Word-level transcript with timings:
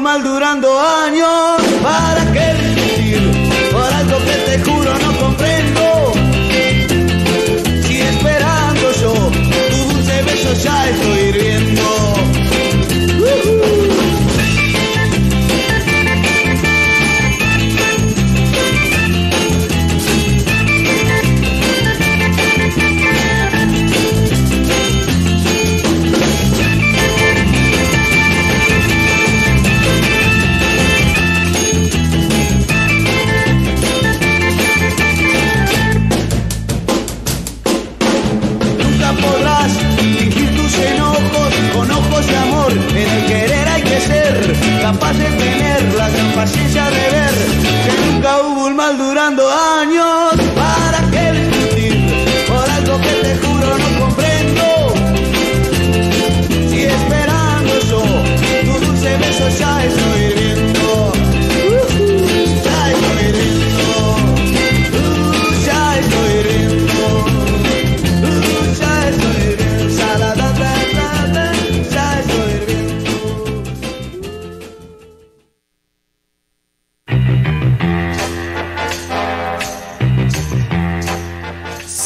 Mal 0.00 0.22
durando 0.22 0.68
años 0.80 1.60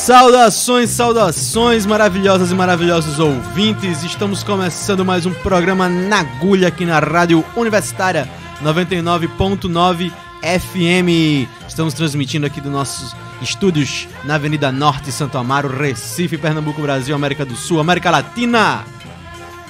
Saudações, 0.02 0.90
saudações, 0.90 1.86
maravilhosas 1.86 2.50
e 2.50 2.54
maravilhosos 2.56 3.20
ouvintes. 3.20 4.02
Estamos 4.02 4.42
começando 4.42 5.04
mais 5.04 5.26
um 5.26 5.32
programa 5.32 5.88
na 5.88 6.18
agulha 6.18 6.66
aqui 6.66 6.84
na 6.84 6.98
Rádio 6.98 7.44
Universitária 7.54 8.28
99.9 8.64 10.10
FM. 10.42 11.48
Estamos 11.68 11.94
transmitindo 11.94 12.44
aqui 12.44 12.60
dos 12.60 12.72
nossos 12.72 13.14
estúdios 13.41 14.08
na 14.24 14.34
Avenida 14.34 14.72
Norte, 14.72 15.12
Santo 15.12 15.38
Amaro, 15.38 15.68
Recife, 15.68 16.36
Pernambuco, 16.36 16.82
Brasil, 16.82 17.14
América 17.14 17.44
do 17.44 17.54
Sul, 17.54 17.78
América 17.78 18.10
Latina. 18.10 18.84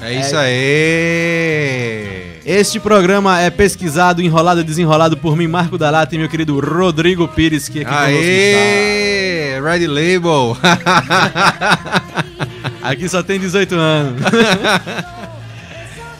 É 0.04 0.20
isso 0.20 0.36
aí! 0.36 2.32
Este 2.44 2.80
programa 2.80 3.40
é 3.40 3.50
pesquisado, 3.50 4.20
enrolado 4.20 4.60
e 4.60 4.64
desenrolado 4.64 5.16
por 5.16 5.36
mim, 5.36 5.46
Marco 5.46 5.78
Dalata 5.78 6.12
e 6.12 6.18
meu 6.18 6.28
querido 6.28 6.58
Rodrigo 6.58 7.28
Pires, 7.28 7.68
que 7.68 7.82
aqui 7.82 7.94
Aê! 7.94 9.60
Red 9.60 9.86
Label! 9.86 10.56
aqui 12.82 13.08
só 13.08 13.22
tem 13.22 13.38
18 13.38 13.76
anos. 13.76 14.20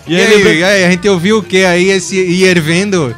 e, 0.07 0.15
aí, 0.15 0.43
e, 0.43 0.47
aí, 0.47 0.63
aí, 0.63 0.85
a 0.85 0.91
gente 0.91 1.09
ouviu 1.09 1.39
o 1.39 1.43
que 1.43 1.65
aí, 1.65 1.91
esse 1.91 2.17
Iervendo? 2.17 3.13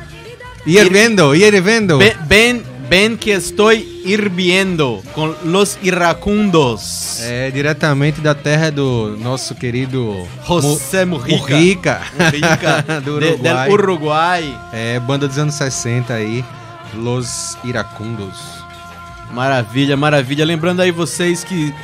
Iervendo, 0.67 1.35
Iervendo. 1.35 1.99
Ben, 1.99 2.15
ben 2.27 2.63
Ben 2.89 3.17
que 3.17 3.31
estou 3.31 3.72
hirviendo 3.72 5.03
com 5.15 5.34
los 5.45 5.78
iracundos. 5.83 7.21
É, 7.22 7.50
diretamente 7.50 8.21
da 8.21 8.34
terra 8.34 8.71
do 8.71 9.17
nosso 9.21 9.55
querido 9.55 10.27
José. 10.47 11.05
Mujica. 11.05 12.03
Mujica 12.19 12.84
do 13.05 13.17
Uruguai. 13.17 13.67
De, 13.67 13.72
Uruguai. 13.72 14.61
É, 14.72 15.00
banda 15.00 15.27
dos 15.27 15.39
anos 15.39 15.55
60 15.55 16.12
aí, 16.12 16.45
Los 16.95 17.56
Iracundos. 17.65 18.39
Maravilha, 19.33 19.97
maravilha. 19.97 20.45
Lembrando 20.45 20.81
aí 20.81 20.91
vocês 20.91 21.43
que 21.43 21.75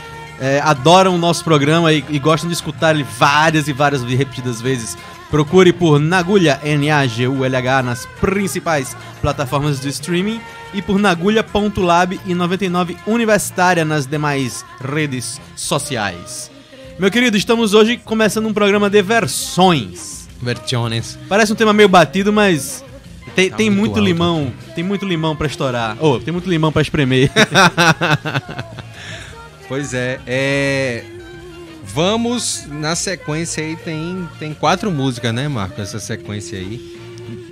é, 0.41 0.61
adoram 0.65 1.15
o 1.15 1.19
nosso 1.19 1.44
programa 1.44 1.93
e, 1.93 2.05
e, 2.09 2.19
gostam 2.19 2.49
de 2.49 2.55
escutar 2.55 2.94
ele 2.94 3.05
várias 3.19 3.69
e 3.69 3.72
várias 3.72 4.03
repetidas 4.03 4.61
vezes, 4.61 4.97
procure 5.31 5.73
por 5.73 5.99
Nagulha, 6.00 6.61
N-A-G-U-L-H, 6.65 7.82
nas 7.82 8.06
principais 8.21 8.97
plataformas 9.21 9.81
de 9.81 9.88
streaming 9.88 10.41
e 10.75 10.82
por 10.82 10.99
nagulha.lab 10.99 12.21
e 12.27 12.35
99 12.35 12.97
Universitária 13.06 13.85
nas 13.85 14.06
demais 14.06 14.65
redes 14.81 15.41
sociais. 15.55 16.50
Meu 16.99 17.11
querido, 17.11 17.37
estamos 17.37 17.73
hoje 17.73 17.97
começando 17.97 18.47
um 18.47 18.53
programa 18.53 18.91
de 18.91 19.00
versões. 19.00 20.29
Versiones. 20.43 21.19
Parece 21.29 21.53
um 21.53 21.56
tema 21.56 21.73
meio 21.73 21.88
batido, 21.88 22.33
mas 22.33 22.85
tem, 23.35 23.50
tá 23.50 23.56
tem 23.56 23.71
muito, 23.71 23.93
muito 23.93 24.00
limão, 24.00 24.53
tem 24.75 24.83
muito 24.83 25.06
limão 25.06 25.37
para 25.37 25.47
estourar. 25.47 25.97
Oh, 26.00 26.19
tem 26.19 26.33
muito 26.33 26.49
limão 26.49 26.73
para 26.73 26.83
espremer. 26.83 27.31
pois 29.69 29.94
é, 29.94 30.21
é 30.26 31.05
Vamos 31.92 32.66
na 32.69 32.94
sequência 32.94 33.64
aí 33.64 33.76
tem 33.76 34.28
tem 34.38 34.54
quatro 34.54 34.90
músicas, 34.90 35.34
né, 35.34 35.48
Marco? 35.48 35.81
Essa 35.81 35.98
sequência 35.98 36.58
aí. 36.58 36.98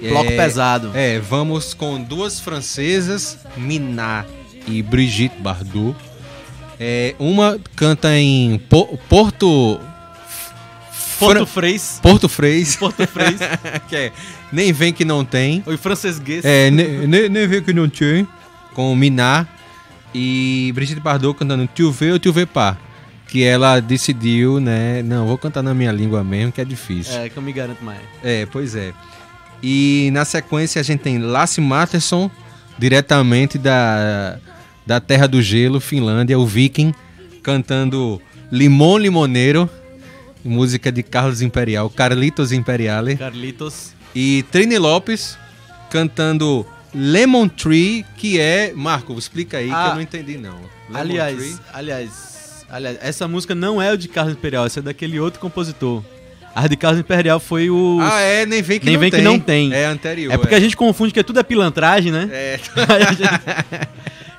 Bloco 0.08 0.30
é, 0.30 0.36
pesado. 0.36 0.92
É, 0.94 1.18
vamos 1.18 1.74
com 1.74 2.00
duas 2.00 2.38
francesas, 2.38 3.38
Minat 3.56 4.28
e 4.66 4.82
Brigitte 4.82 5.36
Bardot. 5.40 5.96
É, 6.78 7.14
uma 7.18 7.58
canta 7.74 8.16
em 8.16 8.58
po 8.58 8.98
Porto. 9.08 9.80
Porto 11.18 11.46
Freis. 11.46 11.98
Porto 12.00 12.28
Freis. 12.28 12.76
Porto 12.76 13.06
Freis. 13.08 13.40
que 13.88 13.96
é, 13.96 14.12
nem 14.52 14.72
vem 14.72 14.92
que 14.92 15.04
não 15.04 15.24
tem. 15.24 15.64
O 15.66 15.76
francês 15.76 16.20
É, 16.44 16.70
nem, 16.70 17.28
nem 17.28 17.48
vem 17.48 17.60
que 17.60 17.72
não 17.72 17.88
tem. 17.88 18.26
Com 18.72 18.94
Minat 18.94 19.48
e 20.14 20.70
Brigitte 20.74 21.00
Bardot 21.00 21.36
cantando 21.36 21.68
Tu 21.74 21.90
veux 21.90 22.12
ou 22.12 22.20
tu 22.20 22.32
veux 22.32 22.46
pas. 22.46 22.76
Que 23.28 23.44
ela 23.44 23.78
decidiu, 23.78 24.58
né? 24.58 25.02
Não, 25.02 25.26
vou 25.26 25.36
cantar 25.38 25.62
na 25.62 25.74
minha 25.74 25.92
língua 25.92 26.24
mesmo, 26.24 26.50
que 26.50 26.60
é 26.60 26.64
difícil. 26.64 27.14
É, 27.16 27.28
que 27.28 27.36
eu 27.36 27.42
me 27.42 27.52
garanto 27.52 27.84
mais. 27.84 28.00
É, 28.24 28.46
pois 28.46 28.74
é. 28.74 28.92
E 29.62 30.08
na 30.12 30.24
sequência 30.24 30.80
a 30.80 30.82
gente 30.82 31.00
tem 31.00 31.18
Lasse 31.18 31.60
Matterson, 31.60 32.30
diretamente 32.78 33.58
da, 33.58 34.38
da 34.86 34.98
Terra 35.00 35.26
do 35.26 35.42
Gelo, 35.42 35.78
Finlândia, 35.80 36.38
o 36.38 36.46
Viking, 36.46 36.94
cantando 37.42 38.20
Limão 38.50 38.96
Limoneiro, 38.96 39.68
música 40.44 40.90
de 40.90 41.02
Carlos 41.02 41.42
Imperial, 41.42 41.90
Carlitos 41.90 42.50
Imperiale. 42.52 43.16
Carlitos. 43.16 43.92
E 44.14 44.42
Trini 44.50 44.78
Lopes 44.78 45.36
cantando 45.90 46.66
Lemon 46.94 47.48
Tree, 47.48 48.04
que 48.16 48.40
é. 48.40 48.72
Marco, 48.74 49.12
explica 49.18 49.58
aí 49.58 49.66
que 49.68 49.74
Ah. 49.74 49.88
eu 49.90 49.94
não 49.96 50.00
entendi, 50.02 50.38
não. 50.38 50.56
Lemon 50.88 50.98
aliás, 51.00 51.36
Tree. 51.36 51.56
aliás, 51.74 52.37
aliás, 52.70 52.98
essa 53.00 53.26
música 53.28 53.54
não 53.54 53.80
é 53.80 53.92
o 53.92 53.96
de 53.96 54.08
Carlos 54.08 54.34
Imperial, 54.34 54.66
essa 54.66 54.80
é 54.80 54.82
daquele 54.82 55.18
outro 55.18 55.40
compositor. 55.40 56.02
A 56.54 56.66
de 56.66 56.76
Carlos 56.76 57.00
Imperial 57.00 57.38
foi 57.38 57.70
o. 57.70 57.98
Ah, 58.02 58.20
é, 58.20 58.44
nem 58.44 58.62
vem 58.62 58.80
que, 58.80 58.86
Nem 58.86 58.94
não, 58.94 59.00
vem 59.00 59.10
que 59.10 59.16
tem. 59.16 59.24
não 59.24 59.38
tem. 59.38 59.72
É 59.72 59.84
anterior. 59.86 60.32
é 60.32 60.38
porque 60.38 60.54
a 60.54 60.60
gente 60.60 60.76
confunde 60.76 61.12
que 61.12 61.22
tudo 61.22 61.38
é 61.38 61.42
pilantragem, 61.42 62.10
né? 62.10 62.28
É. 62.32 62.58
Gente- 63.14 63.88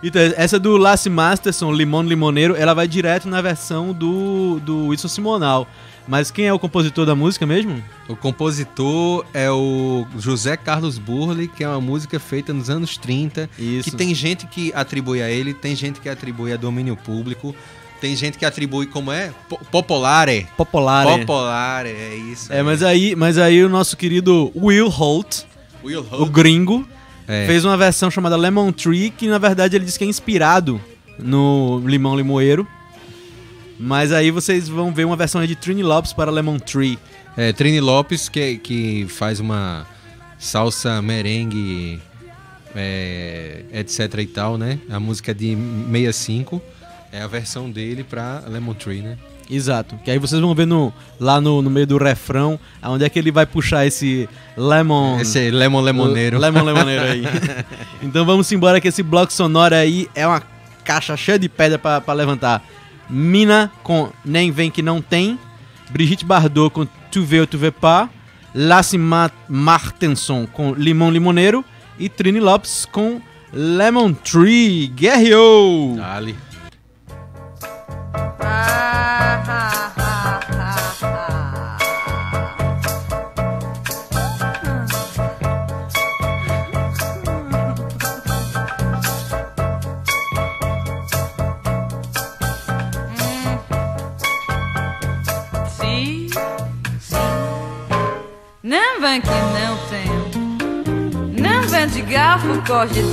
então, 0.02 0.22
essa 0.36 0.60
do 0.60 0.76
Lasse 0.78 1.10
Masterson, 1.10 1.72
Limão 1.72 2.02
Limoneiro, 2.04 2.56
ela 2.56 2.74
vai 2.74 2.88
direto 2.88 3.28
na 3.28 3.42
versão 3.42 3.94
do, 3.94 4.60
do 4.62 4.88
Wilson 4.88 5.08
Simonal. 5.08 5.68
Mas 6.08 6.32
quem 6.32 6.48
é 6.48 6.54
o 6.54 6.58
compositor 6.58 7.06
da 7.06 7.14
música 7.14 7.46
mesmo? 7.46 7.84
O 8.08 8.16
compositor 8.16 9.24
é 9.34 9.52
o 9.52 10.08
José 10.18 10.58
Carlos 10.58 10.98
Burle, 10.98 11.48
que 11.48 11.64
é 11.64 11.68
uma 11.68 11.80
música 11.80 12.20
feita 12.20 12.52
nos 12.52 12.70
anos 12.70 12.98
30. 12.98 13.48
Isso. 13.60 13.92
Que 13.92 13.96
tem 13.96 14.16
gente 14.16 14.48
que 14.48 14.74
atribui 14.74 15.22
a 15.22 15.30
ele, 15.30 15.54
tem 15.54 15.76
gente 15.76 16.00
que 16.00 16.10
atribui 16.10 16.52
a 16.52 16.58
domínio 16.58 16.96
público, 16.96 17.54
tem 18.02 18.16
gente 18.16 18.38
que 18.38 18.46
atribui 18.46 18.86
como 18.88 19.12
é? 19.12 19.32
Po- 19.50 19.60
Popolare. 19.72 20.48
Popular. 20.58 21.08
é. 21.08 21.18
Popolare, 21.20 21.90
é 21.90 22.16
isso. 22.16 22.52
É, 22.52 22.62
mas 22.64 22.82
aí, 22.84 23.16
mas 23.16 23.38
aí 23.38 23.64
o 23.64 23.70
nosso 23.70 23.96
querido 23.98 24.52
Will 24.56 24.88
Holt, 24.90 25.44
Will 25.84 26.02
o 26.02 26.04
Holt. 26.04 26.32
gringo, 26.32 26.88
É. 27.28 27.46
fez 27.46 27.64
uma 27.66 27.76
versão 27.78 28.10
chamada 28.10 28.36
Lemon 28.38 28.72
Tree, 28.72 29.10
que 29.10 29.28
na 29.28 29.38
verdade 29.38 29.76
ele 29.76 29.86
diz 29.86 29.98
que 29.98 30.04
é 30.04 30.08
inspirado 30.08 30.80
no 31.18 31.82
Limão 31.86 32.16
Limoeiro. 32.16 32.68
Mas 33.80 34.12
aí 34.12 34.30
vocês 34.32 34.68
vão 34.68 34.94
ver 34.94 35.06
uma 35.06 35.16
versão 35.16 35.46
de 35.46 35.56
Trini 35.56 35.84
Lopes 35.84 36.12
para 36.12 36.30
Lemon 36.32 36.60
Tree. 36.60 37.00
É, 37.38 37.54
Trini 37.54 37.80
Lopes, 37.80 38.28
que, 38.28 38.58
que 38.58 39.06
faz 39.08 39.40
uma 39.40 39.88
salsa 40.38 41.02
merengue, 41.02 42.02
é, 42.76 43.64
etc 43.74 44.14
e 44.20 44.26
tal, 44.28 44.58
né? 44.58 44.80
A 44.90 45.00
música 45.00 45.32
é 45.32 45.34
de 45.34 45.56
65 45.92 46.62
é 47.12 47.22
a 47.22 47.28
versão 47.28 47.70
dele 47.70 48.04
pra 48.04 48.44
Lemon 48.48 48.74
Tree, 48.74 49.02
né? 49.02 49.18
Exato. 49.50 49.98
Que 50.04 50.12
aí 50.12 50.20
vocês 50.20 50.40
vão 50.40 50.54
ver 50.54 50.68
no, 50.68 50.94
lá 51.20 51.42
no, 51.42 51.62
no 51.62 51.70
meio 51.70 51.88
do 51.88 51.98
refrão, 51.98 52.60
aonde 52.82 53.04
é 53.04 53.10
que 53.10 53.18
ele 53.18 53.32
vai 53.32 53.48
puxar 53.48 53.86
esse 53.86 54.30
Lemon... 54.56 55.20
Esse 55.20 55.50
Lemon 55.50 55.82
Lemoneiro. 55.82 56.38
Lemon 56.38 56.64
Lemoneiro 56.64 57.04
aí. 57.04 57.24
então 58.04 58.26
vamos 58.26 58.52
embora 58.52 58.80
que 58.80 58.88
esse 58.88 59.02
bloco 59.02 59.34
sonoro 59.34 59.74
aí 59.74 60.08
é 60.14 60.28
uma 60.28 60.44
caixa 60.84 61.18
cheia 61.18 61.40
de 61.40 61.50
pedra 61.50 61.80
pra, 61.80 62.00
pra 62.00 62.14
levantar. 62.14 62.64
Mina 63.10 63.72
com 63.82 64.12
Nem 64.24 64.52
Vem 64.52 64.70
Que 64.70 64.84
Não 64.84 65.02
Tem. 65.02 65.40
Brigitte 65.90 66.24
Bardot 66.24 66.72
com 66.72 66.86
Tu 67.12 67.24
Veux 67.24 67.42
ou 67.42 67.48
Tu 67.48 67.58
Veux 67.58 67.72
Pas. 67.72 68.08
Lasse 68.54 68.98
Ma 68.98 69.32
Martenson 69.48 70.46
com 70.46 70.74
Limão 70.74 71.10
Limoneiro. 71.10 71.66
E 71.98 72.08
Trini 72.08 72.40
Lopes 72.40 72.88
com 72.92 73.20
Lemon 73.52 74.14
Tree. 74.14 74.88
Guerreou! 74.88 75.96
Dali. 75.98 76.36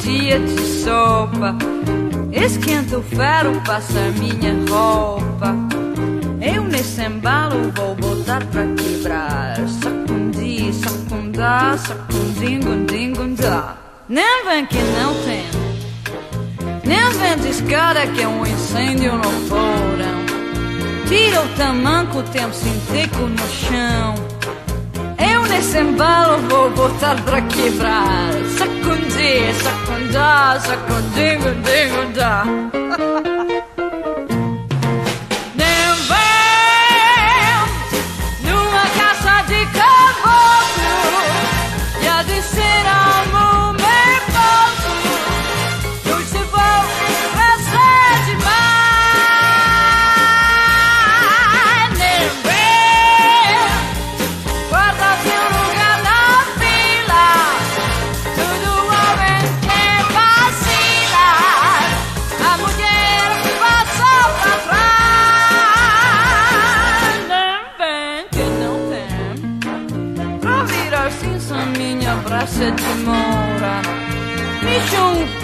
Dia 0.03 0.39
de 0.39 0.61
sopa. 0.85 1.57
Esquenta 2.31 2.99
o 2.99 3.03
ferro, 3.03 3.59
passa 3.65 3.99
minha 4.19 4.53
roupa. 4.69 5.55
Eu 6.43 6.63
nesse 6.65 7.01
embalo 7.01 7.73
vou 7.75 7.95
botar 7.95 8.45
pra 8.47 8.67
quebrar. 8.77 9.57
Sacundi, 9.67 10.75
sacundá, 10.75 11.79
sacundingundingundá. 11.79 13.77
Não 14.11 14.45
vem 14.45 14.67
que 14.67 14.77
não 14.77 15.15
tem. 15.25 15.47
Não 16.85 17.11
vem 17.13 17.51
escada 17.51 18.07
que 18.09 18.21
é 18.21 18.29
um 18.29 18.45
incêndio 18.45 19.15
no 19.15 19.49
porão. 19.49 20.27
Tira 21.09 21.41
o 21.41 21.49
tamanco, 21.57 22.23
tem 22.25 22.45
um 22.45 22.53
sinteco 22.53 23.21
no 23.21 23.49
chão. 23.49 24.36
Eu 25.57 25.63
nesse 25.63 25.79
embalo 25.79 26.37
vou 26.51 26.71
botar 26.73 27.17
pra 27.25 27.41
quebrar. 27.41 28.31
Sacundi, 28.59 29.55
sacundá, 29.63 30.61
sacundingo, 30.61 31.49
dingo, 31.63 32.13
dá. 32.15 32.45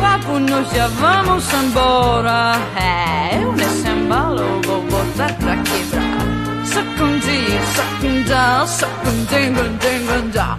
pa 0.03 0.19
puños 0.19 0.69
vamos 1.01 1.45
embora 1.63 2.57
É 2.77 3.37
eh, 3.37 3.47
un 3.47 3.55
desembalo, 3.55 4.61
vou 4.67 4.83
botar 4.83 5.33
pra 5.35 5.55
quebrar 5.69 6.23
Sacundir, 6.73 7.61
sacundar, 7.77 8.67
sacundir, 8.67 9.47
gundir, 9.57 9.99
gundar 10.07 10.59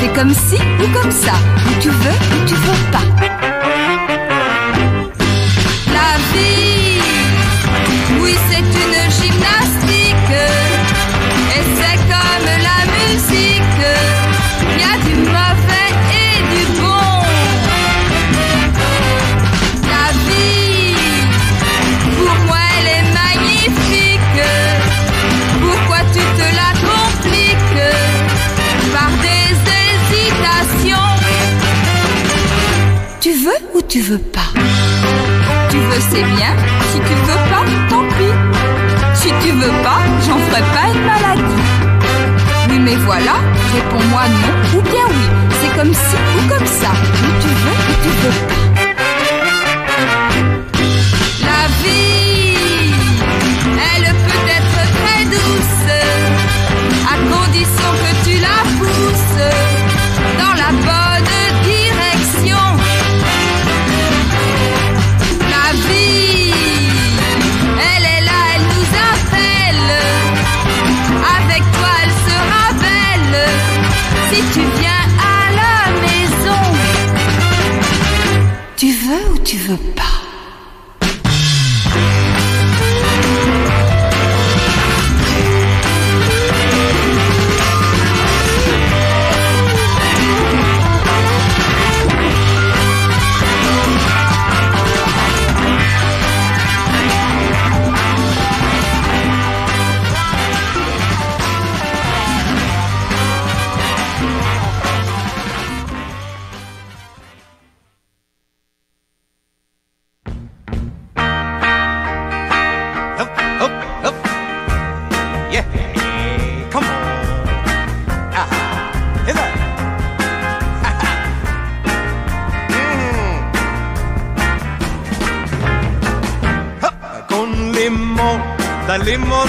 C'est 0.00 0.12
comme 0.14 0.32
ci 0.32 0.56
ou 0.56 0.98
comme 0.98 1.10
ça. 1.10 1.32
Ou 1.66 1.78
tu 1.78 1.90
veux 1.90 1.94
ou 1.94 2.46
tu 2.46 2.54
veux 2.54 2.90
pas. 2.90 3.29
Veux 34.10 34.18
pas 34.18 34.50
Tu 35.70 35.76
veux, 35.76 36.00
c'est 36.10 36.24
bien. 36.36 36.52
Si 36.90 36.98
tu 36.98 37.14
veux 37.26 37.42
pas, 37.50 37.64
tant 37.88 38.04
pis. 38.16 38.34
Si 39.14 39.28
tu 39.42 39.52
veux 39.52 39.74
pas, 39.84 40.00
j'en 40.26 40.38
ferai 40.46 40.62
pas 40.74 40.86
une 40.92 41.04
maladie. 41.12 41.62
Oui, 42.68 42.78
mais 42.80 42.96
voilà, 42.96 43.36
réponds-moi 43.74 44.22
non 44.42 44.78
ou 44.78 44.82
bien 44.82 45.06
oui. 45.10 45.26
C'est 45.60 45.72
comme 45.76 45.94
ci 45.94 46.16
ou 46.36 46.48
comme 46.48 46.66
ça. 46.66 46.90
Ou 47.22 47.30
tu 47.42 47.50
veux 47.62 47.78
ou 47.88 47.94
tu 48.04 48.10
veux 48.20 48.36
pas. 48.48 48.62
La 51.48 51.62
vie, 51.80 52.92
elle 53.94 54.08
peut 54.26 54.44
être 54.58 54.80
très 54.98 55.20
douce, 55.34 55.82
à 57.12 57.14
condition 57.32 57.89
veux 79.70 79.92
pas. 79.94 80.09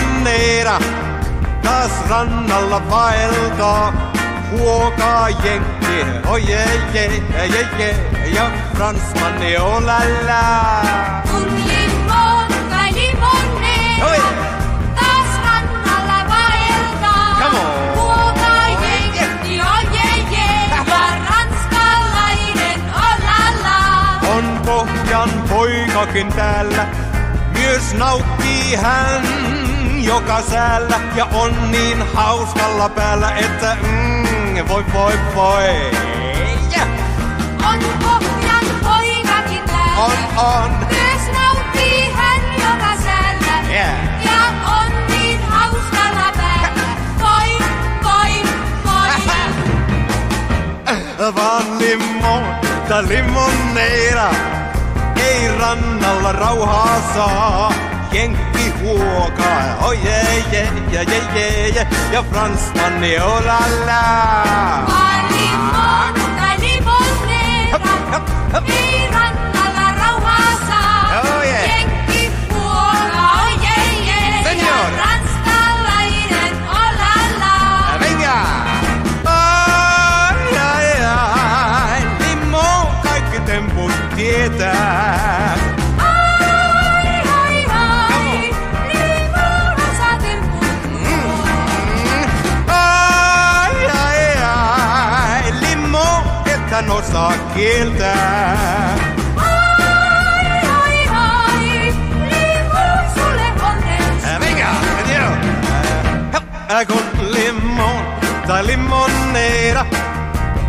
Limonera, 0.01 0.79
taas 1.61 1.91
rannalla 2.09 2.81
vaeltaa. 2.89 3.93
Huokaa 4.51 5.29
jenkki, 5.29 6.05
oi 6.27 6.43
je, 6.49 6.65
je, 6.93 7.23
je, 7.33 7.67
je, 7.79 7.95
ja 8.33 8.51
fransmanni, 8.75 9.57
oh 9.57 9.81
la 9.81 9.99
la. 10.27 10.81
Un 11.35 11.47
limon 11.67 12.47
tai 12.69 12.93
limonera. 12.93 14.09
Oi. 14.09 14.21
Taas 14.95 15.31
rannalla 15.45 16.19
vaeltaa. 16.29 17.35
Come 17.39 17.59
on. 17.59 17.95
Huoka 17.95 18.51
jenkki, 18.83 19.61
oh 19.61 19.81
je. 19.93 20.09
Ja 20.71 20.83
ranskalainen, 21.29 22.81
oh 22.95 23.15
la 23.27 23.43
la. 23.63 24.29
On 24.35 24.61
pohjan 24.65 25.29
poikakin 25.49 26.33
täällä, 26.33 26.87
myös 27.53 27.93
nauttii 27.93 28.75
hän 28.75 29.40
joka 30.03 30.41
säällä 30.41 30.99
ja 31.15 31.25
on 31.25 31.71
niin 31.71 32.01
hauskalla 32.13 32.89
päällä, 32.89 33.31
että 33.31 33.77
mm, 33.81 34.67
voi 34.67 34.85
voi 34.93 35.13
voi. 35.35 35.63
Yeah. 36.73 36.87
On 37.71 37.79
pohjan 38.03 38.65
poikakin 38.83 39.63
täällä. 39.67 39.97
On 39.97 40.17
on. 40.37 40.71
Myös 40.89 41.39
nauttii 41.39 42.11
hän 42.13 42.41
joka 42.53 43.01
säällä. 43.03 43.69
Yeah. 43.69 44.25
Ja 44.25 44.71
on 44.79 45.07
niin 45.07 45.41
hauskalla 45.43 46.31
päällä. 46.37 46.69
Voi, 47.19 47.67
voi, 48.03 48.43
voi. 48.85 49.09
Vaan 51.35 51.79
limonta 51.79 53.07
limonneera, 53.07 54.29
ei 55.15 55.57
rannalla 55.59 56.31
rauhaa 56.31 57.01
saa. 57.13 57.73
Jenkki 58.11 58.50
Oh 58.93 59.93
yeah, 59.93 60.51
yeah, 60.51 60.67
yeah, 60.91 61.03
yeah, 61.03 61.35
yeah, 61.35 61.67
yeah. 61.75 62.11
yeah, 62.11 62.23
France 62.31 62.71
i 62.75 63.17
oh 63.17 63.39
la 63.45 63.59
la. 63.87 64.03
Har 64.91 65.21
i 65.31 65.47
morgen, 65.77 66.31
der 66.39 66.55
Iran 68.67 69.40
szakértel. 97.11 98.99
Con 106.87 107.29
limon, 107.33 108.03
da 108.47 108.61
limonera, 108.61 109.85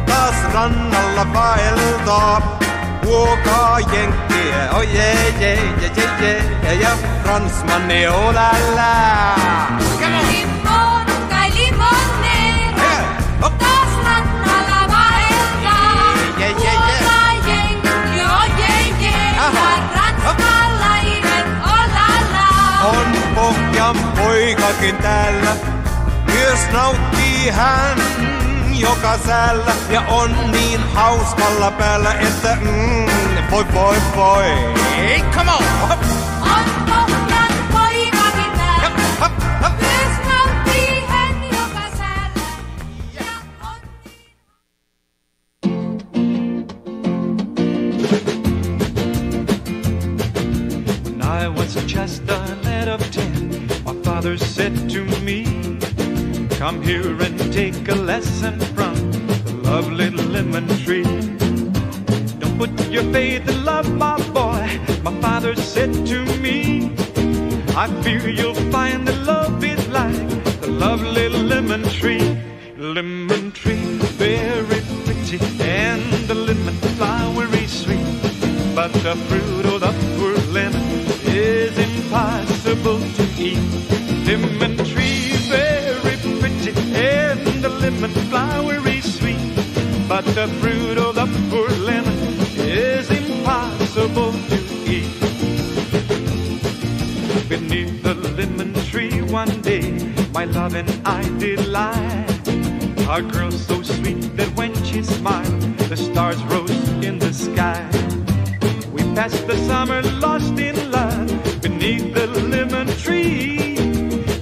da 0.05 0.31
strana 0.33 0.99
alla 0.99 1.25
va 1.33 1.57
il 1.69 1.81
dop. 2.05 2.45
Åka 3.07 3.79
jänke, 3.93 4.45
oj 4.77 4.87
yeah, 4.95 5.41
yeah, 5.41 5.59
yeah, 5.81 5.97
yeah, 5.97 6.43
yeah, 6.63 6.81
yeah, 6.81 6.97
fransman 7.25 7.91
är 7.91 8.09
oh 8.09 8.33
la 8.35 8.53
la. 8.77 8.93
Come. 10.01 10.92
Pohjan 23.83 24.13
poikakin 24.17 24.97
täällä, 24.97 25.57
myös 26.27 26.59
nauttii 26.73 27.51
hän 27.51 27.99
joka 28.71 29.19
säällä. 29.27 29.73
Ja 29.91 30.01
on 30.01 30.51
niin 30.53 30.81
hauskalla 30.81 31.71
päällä, 31.71 32.13
että 32.13 32.57
mm, 32.61 33.07
voi 33.51 33.67
voi 33.75 33.97
voi. 34.17 34.45
Come 35.37 35.51
On 35.51 36.12
said 54.63 54.89
to 54.89 55.05
me, 55.27 55.43
Come 56.61 56.83
here 56.83 57.21
and 57.21 57.53
take 57.53 57.89
a 57.89 57.97
lesson 57.97 58.61
from 58.77 58.95
the 59.45 59.55
lovely 59.65 60.09
lemon 60.11 60.69
tree. 60.85 61.03
Don't 62.39 62.57
put 62.59 62.71
your 62.89 63.03
faith 63.13 63.49
in 63.49 63.65
love, 63.65 63.93
my 63.93 64.17
boy, 64.31 64.63
my 65.03 65.15
father 65.21 65.57
said 65.57 65.93
to 66.07 66.19
me. 66.37 66.95
I 67.75 67.89
fear 68.05 68.29
you'll 68.29 68.52
summer 109.67 110.03
lost 110.25 110.59
in 110.59 110.77
love 110.91 111.29
beneath 111.63 112.15
the 112.15 112.27
lemon 112.27 112.89
tree. 113.05 113.75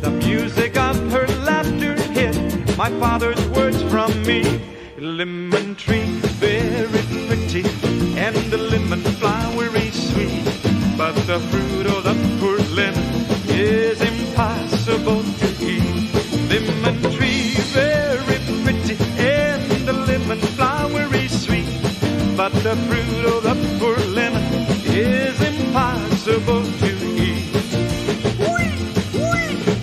The 0.04 0.10
music 0.10 0.76
of 0.76 0.96
her 1.12 1.26
laughter 1.48 1.94
hid 2.12 2.36
my 2.76 2.90
father's 2.98 3.42
words 3.48 3.82
from 3.92 4.10
me. 4.22 4.42
Lemon 4.98 5.74
tree, 5.76 6.10
very 6.44 7.04
pretty, 7.26 7.64
and 8.18 8.36
the 8.52 8.58
lemon 8.58 9.02
flowery 9.20 9.90
sweet. 9.90 10.44
But 10.96 11.14
the 11.30 11.40
fruit 11.50 11.86
of 11.86 12.04
the 12.04 12.16
poor 12.38 12.58
lemon 12.78 13.08
is 13.48 14.00
impossible 14.00 15.22
to 15.40 15.48
eat. 15.74 16.12
Lemon 16.52 16.98
tree, 17.14 17.54
very 17.76 18.38
pretty, 18.62 18.96
and 19.18 19.62
the 19.88 19.92
lemon 19.92 20.40
flowery 20.56 21.28
sweet. 21.28 21.68
But 22.36 22.52
the 22.66 22.76
fruit 22.86 23.24
of 23.34 23.39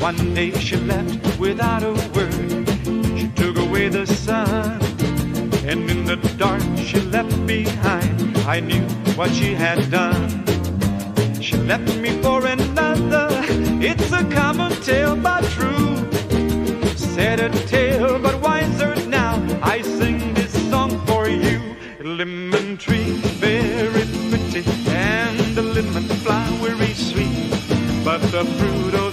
One 0.08 0.34
day 0.34 0.52
she 0.52 0.78
left 0.78 1.38
without 1.38 1.84
a 1.84 1.92
word. 2.16 2.66
She 3.20 3.28
took 3.36 3.58
away 3.58 3.90
the 3.90 4.06
sun. 4.06 4.80
And 5.66 5.92
in 5.92 6.06
the 6.06 6.16
dark 6.38 6.64
she 6.78 7.02
left 7.02 7.36
behind. 7.46 8.38
I 8.48 8.62
knew 8.62 8.88
what 9.18 9.32
she 9.32 9.54
had 9.54 9.92
done. 9.92 10.46
She 11.42 11.58
left 11.58 11.94
me 11.98 12.12
for 12.22 12.40
another. 12.48 13.28
It's 13.90 14.10
a 14.14 14.24
common 14.32 14.72
tale, 14.82 15.18
but 15.18 15.44
true. 15.56 15.98
Said 16.96 17.42
a 17.42 17.50
tale, 17.68 18.18
but 18.18 18.40
wiser 18.40 18.96
now. 19.08 19.36
I 19.62 19.82
sing 19.82 20.34
this 20.36 20.54
song 20.70 21.06
for 21.06 21.28
you. 21.28 21.60
Lemon 22.00 22.78
tree, 22.78 23.12
very 23.44 24.06
pretty, 24.30 24.64
and 24.88 25.38
the 25.54 25.64
lemon 25.64 26.08
flowery 26.24 26.94
sweet. 26.94 27.52
But 28.06 28.22
the 28.32 28.46
fruit 28.58 29.07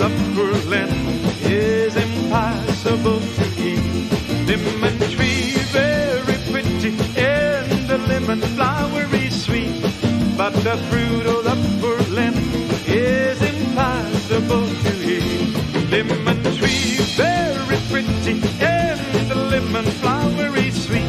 But 10.45 10.63
the 10.63 10.77
fruit 10.91 11.25
of 11.25 11.43
the 11.43 11.57
poor 11.81 11.97
lemon 12.15 12.69
is 12.85 13.41
impossible 13.41 14.67
to 14.85 14.93
eat. 15.03 15.57
Lemon 15.91 16.43
tree, 16.59 16.99
very 17.17 17.79
pretty, 17.89 18.43
and 18.61 19.01
the 19.31 19.37
lemon 19.37 19.87
flowery 20.03 20.71
sweet. 20.71 21.09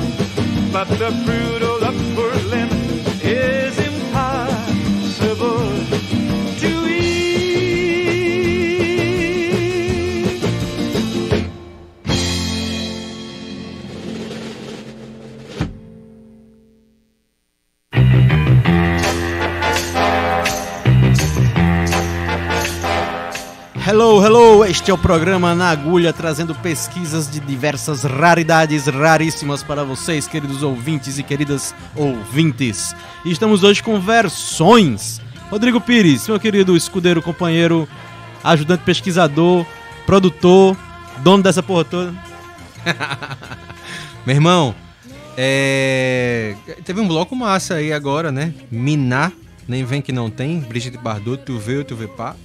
But 0.71 0.87
the 0.87 1.11
fruit 1.25 1.54
Hello, 23.87 24.19
hello! 24.19 24.65
Este 24.65 24.89
é 24.89 24.93
o 24.95 24.97
programa 24.97 25.53
Na 25.53 25.69
Agulha, 25.69 26.11
trazendo 26.11 26.55
pesquisas 26.55 27.29
de 27.29 27.39
diversas 27.39 28.03
raridades 28.03 28.87
raríssimas 28.87 29.61
para 29.61 29.83
vocês, 29.83 30.27
queridos 30.27 30.63
ouvintes 30.63 31.19
e 31.19 31.23
queridas 31.23 31.75
ouvintes. 31.95 32.95
E 33.23 33.31
estamos 33.31 33.63
hoje 33.63 33.83
com 33.83 33.99
versões. 33.99 35.21
Rodrigo 35.51 35.79
Pires, 35.79 36.27
meu 36.27 36.39
querido 36.39 36.75
escudeiro, 36.75 37.21
companheiro, 37.21 37.87
ajudante 38.43 38.83
pesquisador, 38.83 39.63
produtor, 40.07 40.75
dono 41.19 41.43
dessa 41.43 41.61
porra 41.61 41.85
toda. 41.85 42.13
Meu 44.25 44.35
irmão, 44.35 44.73
é... 45.37 46.55
teve 46.83 46.99
um 46.99 47.07
bloco 47.07 47.35
massa 47.35 47.75
aí 47.75 47.93
agora, 47.93 48.31
né? 48.31 48.51
Miná, 48.71 49.31
nem 49.67 49.85
vem 49.85 50.01
que 50.01 50.11
não 50.11 50.31
tem. 50.31 50.59
Brigitte 50.59 50.97
Bardot, 50.97 51.43
tu 51.43 51.59
vê, 51.59 51.83
tu 51.83 51.95
vê 51.95 52.07
pá. 52.07 52.35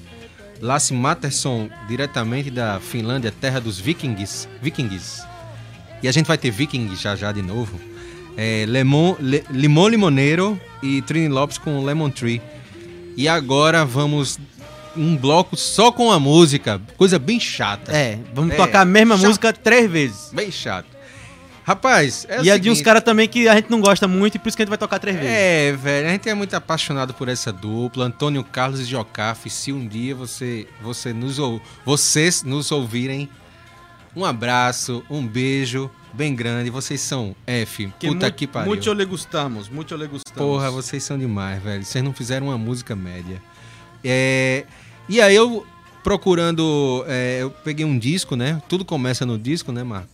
Lasse 0.60 0.92
Matterson, 0.92 1.68
diretamente 1.88 2.50
da 2.50 2.78
Finlândia, 2.80 3.32
terra 3.32 3.60
dos 3.60 3.78
vikings. 3.78 4.48
Vikings. 4.62 5.22
E 6.02 6.08
a 6.08 6.12
gente 6.12 6.26
vai 6.26 6.36
ter 6.38 6.50
vikings 6.50 6.96
já 7.02 7.16
já 7.16 7.32
de 7.32 7.42
novo. 7.42 7.80
É, 8.36 8.64
Lemon, 8.68 9.16
Le- 9.18 9.44
Limão 9.50 9.88
Limoneiro 9.88 10.58
e 10.82 11.02
Trini 11.02 11.28
Lopes 11.28 11.58
com 11.58 11.82
Lemon 11.84 12.10
Tree. 12.10 12.40
E 13.16 13.28
agora 13.28 13.84
vamos 13.84 14.38
um 14.96 15.16
bloco 15.16 15.56
só 15.56 15.92
com 15.92 16.10
a 16.10 16.18
música, 16.18 16.80
coisa 16.96 17.18
bem 17.18 17.38
chata. 17.38 17.92
É, 17.92 18.18
vamos 18.34 18.54
É, 18.54 18.56
tocar 18.56 18.80
a 18.80 18.84
mesma 18.84 19.16
chato. 19.16 19.26
música 19.26 19.52
três 19.52 19.90
vezes. 19.90 20.30
Bem 20.32 20.50
chato. 20.50 20.86
Rapaz, 21.70 22.26
é 22.28 22.40
o 22.40 22.44
e 22.44 22.50
a 22.50 22.56
de 22.58 22.68
uns 22.68 22.78
seguinte- 22.78 22.84
caras 22.84 23.02
também 23.04 23.28
que 23.28 23.46
a 23.48 23.54
gente 23.54 23.70
não 23.70 23.80
gosta 23.80 24.08
muito 24.08 24.34
e 24.34 24.38
por 24.40 24.48
isso 24.48 24.56
que 24.56 24.62
a 24.62 24.64
gente 24.64 24.70
vai 24.70 24.78
tocar 24.78 24.98
três 24.98 25.16
vezes. 25.16 25.30
É, 25.32 25.72
velho, 25.72 26.08
a 26.08 26.10
gente 26.10 26.28
é 26.28 26.34
muito 26.34 26.52
apaixonado 26.54 27.14
por 27.14 27.28
essa 27.28 27.52
dupla, 27.52 28.06
Antônio 28.06 28.42
Carlos 28.42 28.80
e 28.80 28.84
Jocafe. 28.84 29.48
Se 29.48 29.72
um 29.72 29.86
dia 29.86 30.12
você, 30.14 30.66
você 30.82 31.12
nos 31.12 31.38
ou, 31.38 31.62
vocês 31.84 32.42
nos 32.42 32.72
ouvirem, 32.72 33.28
um 34.16 34.24
abraço, 34.24 35.04
um 35.08 35.24
beijo 35.24 35.88
bem 36.12 36.34
grande. 36.34 36.70
Vocês 36.70 37.00
são 37.00 37.36
F, 37.46 37.92
Que 38.00 38.08
puta 38.08 38.26
mu- 38.26 38.32
que 38.32 38.46
pariu. 38.48 38.66
Muito 38.66 38.92
le 38.92 39.04
gustamos, 39.04 39.68
muito 39.68 39.94
le 39.94 40.08
gustamos. 40.08 40.36
Porra, 40.36 40.72
vocês 40.72 41.04
são 41.04 41.16
demais, 41.16 41.62
velho. 41.62 41.84
Vocês 41.84 42.02
não 42.02 42.12
fizeram 42.12 42.48
uma 42.48 42.58
música 42.58 42.96
média. 42.96 43.40
É, 44.02 44.64
e 45.08 45.20
aí 45.20 45.36
eu 45.36 45.64
procurando, 46.02 47.04
é, 47.06 47.38
eu 47.42 47.50
peguei 47.50 47.84
um 47.86 47.96
disco, 47.96 48.34
né? 48.34 48.60
Tudo 48.68 48.84
começa 48.84 49.24
no 49.24 49.38
disco, 49.38 49.70
né, 49.70 49.84
Marco? 49.84 50.08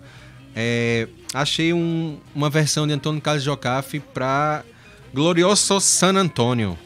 É, 0.59 1.07
achei 1.35 1.75
um- 1.75 2.19
uma 2.35 2.49
versão 2.49 2.87
de 2.87 2.95
Antônio 2.95 3.21
Carlos 3.21 3.45
Jocafe 3.45 4.01
pra 4.01 4.65
Glorioso 5.13 5.79
San 5.81 6.15
Antônio. 6.17 6.79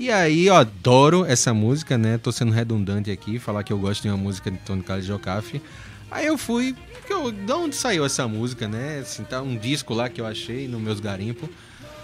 E 0.00 0.10
aí 0.10 0.46
eu 0.46 0.56
adoro 0.56 1.24
essa 1.24 1.54
música, 1.54 1.96
né? 1.96 2.18
Tô 2.18 2.32
sendo 2.32 2.50
redundante 2.50 3.12
aqui, 3.12 3.38
falar 3.38 3.62
que 3.62 3.72
eu 3.72 3.78
gosto 3.78 4.02
de 4.02 4.08
uma 4.08 4.16
música 4.16 4.50
de 4.50 4.56
Antônio 4.58 4.82
Carlos 4.82 5.06
Jocafe. 5.06 5.62
Aí 6.10 6.26
eu 6.26 6.36
fui, 6.36 6.74
eu, 7.08 7.30
de 7.30 7.52
onde 7.52 7.76
saiu 7.76 8.04
essa 8.04 8.26
música, 8.26 8.66
né? 8.66 8.98
Assim, 9.02 9.22
tá 9.22 9.40
um 9.40 9.56
disco 9.56 9.94
lá 9.94 10.08
que 10.08 10.20
eu 10.20 10.26
achei 10.26 10.66
no 10.66 10.80
meus 10.80 10.98
garimpos. 10.98 11.48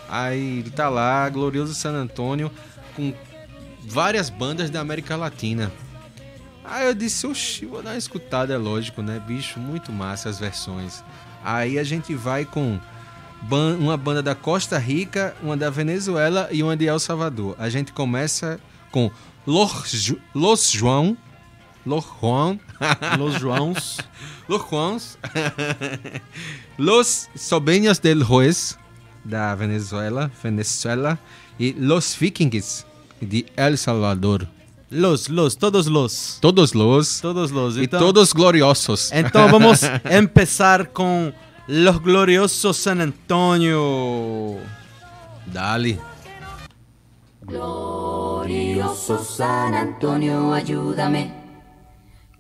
Aí 0.08 0.64
tá 0.76 0.88
lá, 0.88 1.28
Glorioso 1.28 1.74
San 1.74 1.92
Antônio, 1.92 2.50
com 2.94 3.12
várias 3.84 4.30
bandas 4.30 4.70
da 4.70 4.80
América 4.80 5.16
Latina. 5.16 5.72
Aí 6.64 6.86
eu 6.86 6.94
disse, 6.94 7.26
oxi, 7.26 7.66
vou 7.66 7.82
dar 7.82 7.90
uma 7.90 7.96
escutada, 7.96 8.54
é 8.54 8.56
lógico, 8.56 9.02
né? 9.02 9.20
Bicho, 9.26 9.58
muito 9.58 9.90
massa 9.92 10.28
as 10.28 10.38
versões. 10.38 11.02
Aí 11.44 11.78
a 11.78 11.84
gente 11.84 12.14
vai 12.14 12.44
com 12.44 12.78
ban- 13.42 13.76
uma 13.78 13.96
banda 13.96 14.22
da 14.22 14.34
Costa 14.34 14.78
Rica, 14.78 15.34
uma 15.42 15.56
da 15.56 15.70
Venezuela 15.70 16.48
e 16.52 16.62
uma 16.62 16.76
de 16.76 16.86
El 16.86 16.98
Salvador. 16.98 17.56
A 17.58 17.68
gente 17.70 17.92
começa 17.92 18.60
com 18.90 19.10
Los, 19.46 20.12
Los 20.34 20.70
João, 20.70 21.16
Los 21.84 22.04
Juan, 22.04 22.60
Los 23.18 23.38
Joãos. 23.40 23.98
Los 24.48 24.62
Juans, 24.62 25.16
Los 26.76 27.28
Sobrinhos 27.36 28.00
del 28.00 28.22
Juez, 28.24 28.76
da 29.24 29.54
Venezuela, 29.54 30.30
Venezuela, 30.42 31.18
e 31.58 31.72
Los 31.78 32.14
Vikings, 32.16 32.84
de 33.22 33.46
El 33.56 33.78
Salvador. 33.78 34.46
Los, 34.90 35.28
los, 35.28 35.56
todos 35.56 35.86
los. 35.86 36.38
Todos 36.40 36.74
los 36.74 37.20
Todos 37.20 37.52
los. 37.52 37.76
Então, 37.76 38.00
todos 38.00 38.32
gloriosos. 38.32 39.12
então 39.12 39.48
vamos 39.48 39.82
empezar 40.10 40.86
com 40.86 41.32
Los 41.68 41.98
Gloriosos 41.98 42.76
San 42.76 43.00
Antonio. 43.00 44.58
Dale. 45.46 46.00
Glorioso 47.42 49.18
San 49.18 49.74
Antonio, 49.74 50.52
ayúdame. 50.52 51.32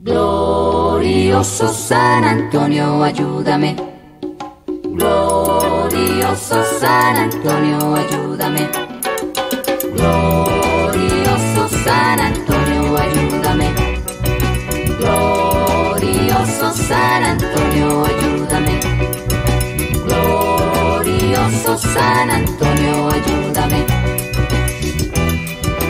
Glorioso 0.00 1.68
San 1.68 2.24
Antonio, 2.24 3.00
ayúdame. 3.04 3.76
Glorioso 4.82 6.64
San 6.80 7.16
Antonio, 7.16 7.94
ayúdame. 7.94 8.89
San 22.00 22.30
Antonio, 22.30 23.10
ayúdame. 23.16 23.80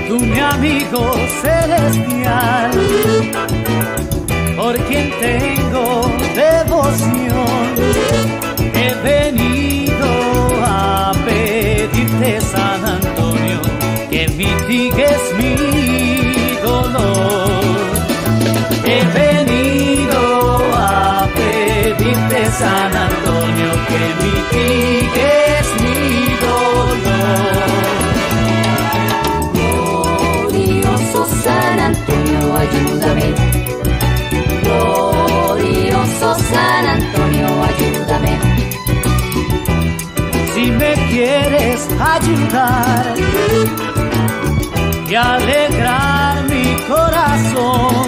tú 0.08 0.18
mi 0.18 0.40
amigo 0.40 1.02
celestial, 1.40 2.72
por 4.56 4.74
quien 4.86 5.06
tengo 5.26 5.84
devoción, 6.34 7.68
he 8.82 8.90
venido 9.10 10.10
a 10.64 11.12
pedirte 11.26 12.40
San 12.40 12.84
Antonio 12.98 13.60
que 14.10 14.22
mitigues 14.42 15.22
mi 15.38 15.54
dolor. 16.68 17.64
He 18.84 19.00
venido 19.20 20.20
a 20.74 21.28
pedirte 21.36 22.40
San 22.60 22.92
Antonio 23.08 23.70
que 23.88 24.02
mitigues 24.24 25.39
ayúdame. 32.80 33.34
Glorioso 34.62 36.34
San 36.50 36.86
Antonio, 36.86 37.48
ayúdame. 37.68 38.32
Si 40.54 40.64
me 40.70 40.92
quieres 41.10 41.88
ayudar 42.16 43.14
y 45.08 45.14
alegrar 45.14 46.42
mi 46.44 46.66
corazón, 46.88 48.06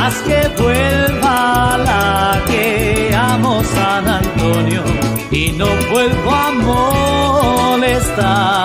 haz 0.00 0.16
que 0.22 0.40
vuelva 0.60 1.78
la 1.78 2.42
que 2.46 3.14
amo 3.14 3.62
San 3.64 4.08
Antonio 4.08 4.82
y 5.30 5.52
no 5.52 5.68
vuelvo 5.90 6.30
a 6.30 6.50
molestar. 7.72 8.60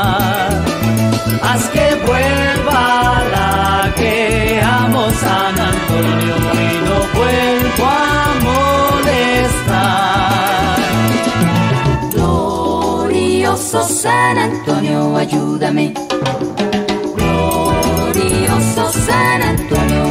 Haz 1.41 1.69
que 1.69 1.95
vuelva 2.06 3.24
la 3.32 3.93
que 3.95 4.62
amo 4.63 5.04
San 5.21 5.56
Antonio 5.71 6.36
y 6.54 6.65
no 6.88 6.98
vuelvo 7.17 7.86
a 7.86 8.26
molestar. 9.00 9.86
Glorioso 12.12 13.80
San 13.88 14.38
Antonio, 14.38 15.00
ayúdame. 15.17 15.93
Glorioso 17.15 18.84
San 19.06 19.41
Antonio, 19.41 20.04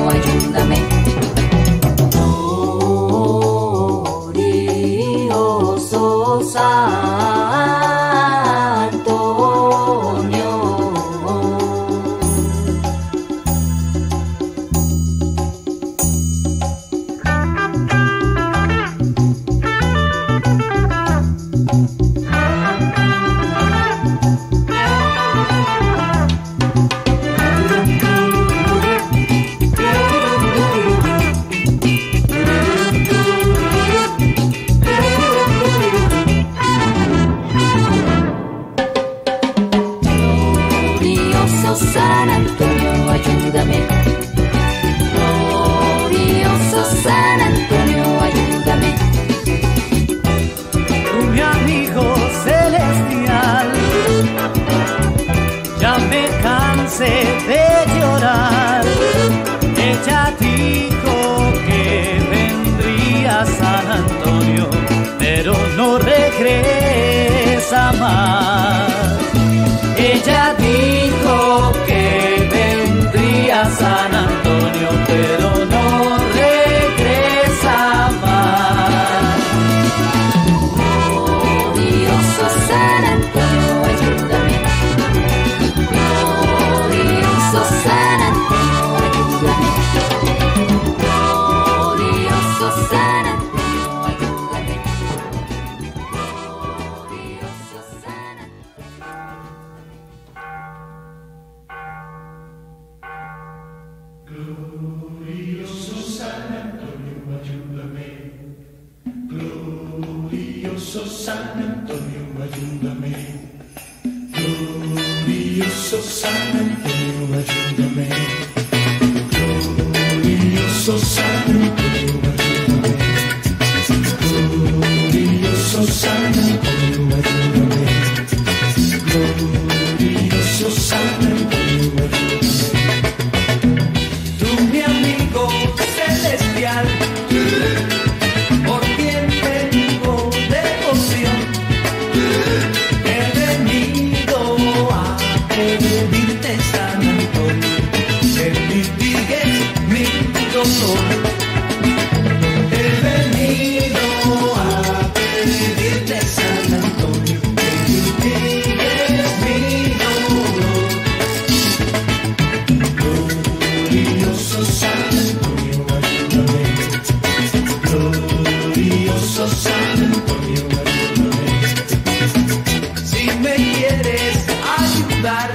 quieres 173.56 174.46
ayudar 174.78 175.52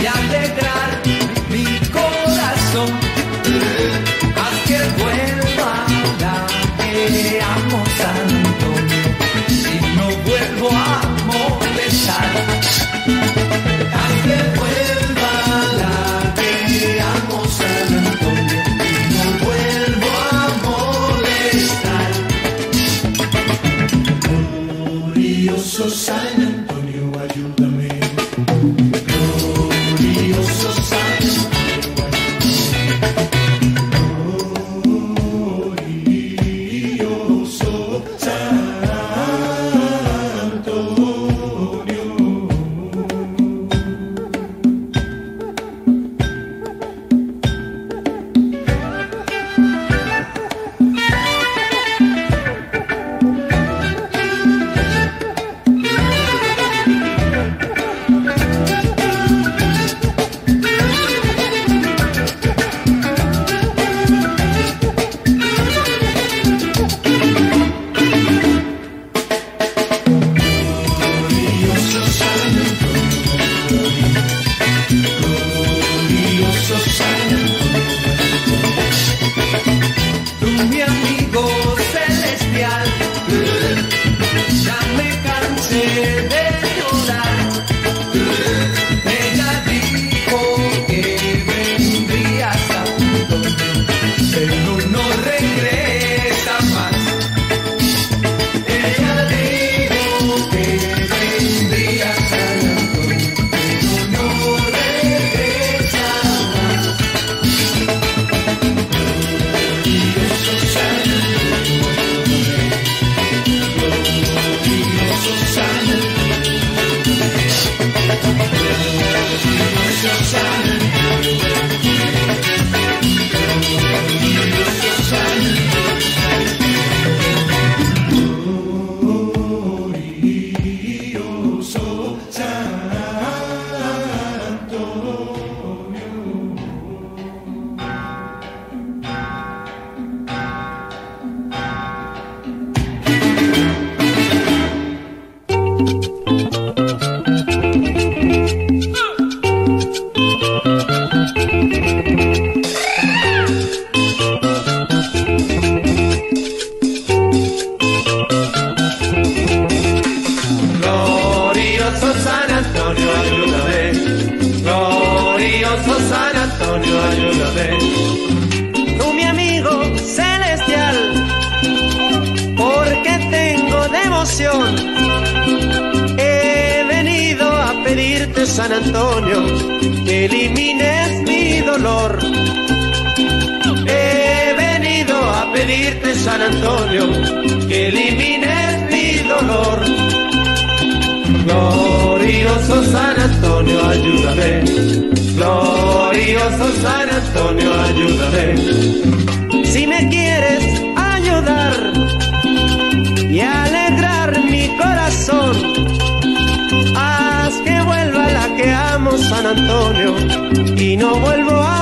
y 0.00 0.06
alegrar. 0.06 1.17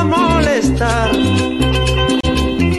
molestar. 0.07 1.11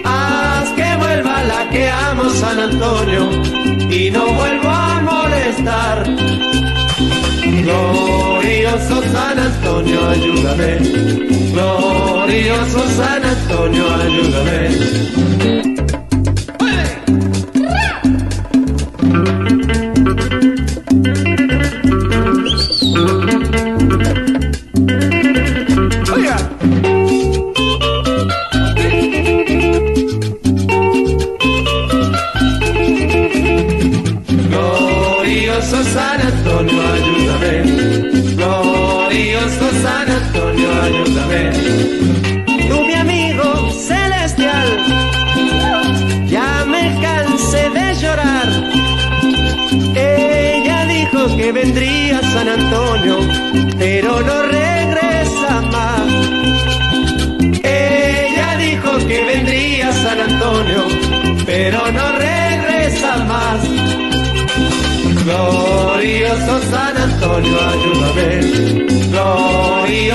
Haz 0.03 0.69
que 0.77 0.97
vuelva 0.97 1.43
la 1.43 1.69
que 1.69 1.89
amo 1.89 2.29
San 2.29 2.59
Antonio 2.59 3.29
y 3.89 4.11
no 4.11 4.25
vuelvo 4.33 4.69
a 4.69 5.01
molestar. 5.01 6.03
Glorioso 7.63 9.01
San 9.13 9.39
Antonio, 9.39 10.09
ayúdame. 10.09 10.77
Glorioso 11.53 12.87
San 12.97 13.23
Antonio, 13.23 13.83
ayúdame. 13.95 15.76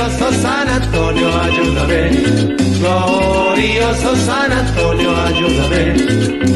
glorioso 0.02 0.32
San 0.32 0.68
Antonio, 0.68 1.28
ayúdame. 1.40 2.10
Glorioso 2.78 4.16
San 4.16 4.52
Antonio, 4.52 5.10
ayúdame. 5.16 5.94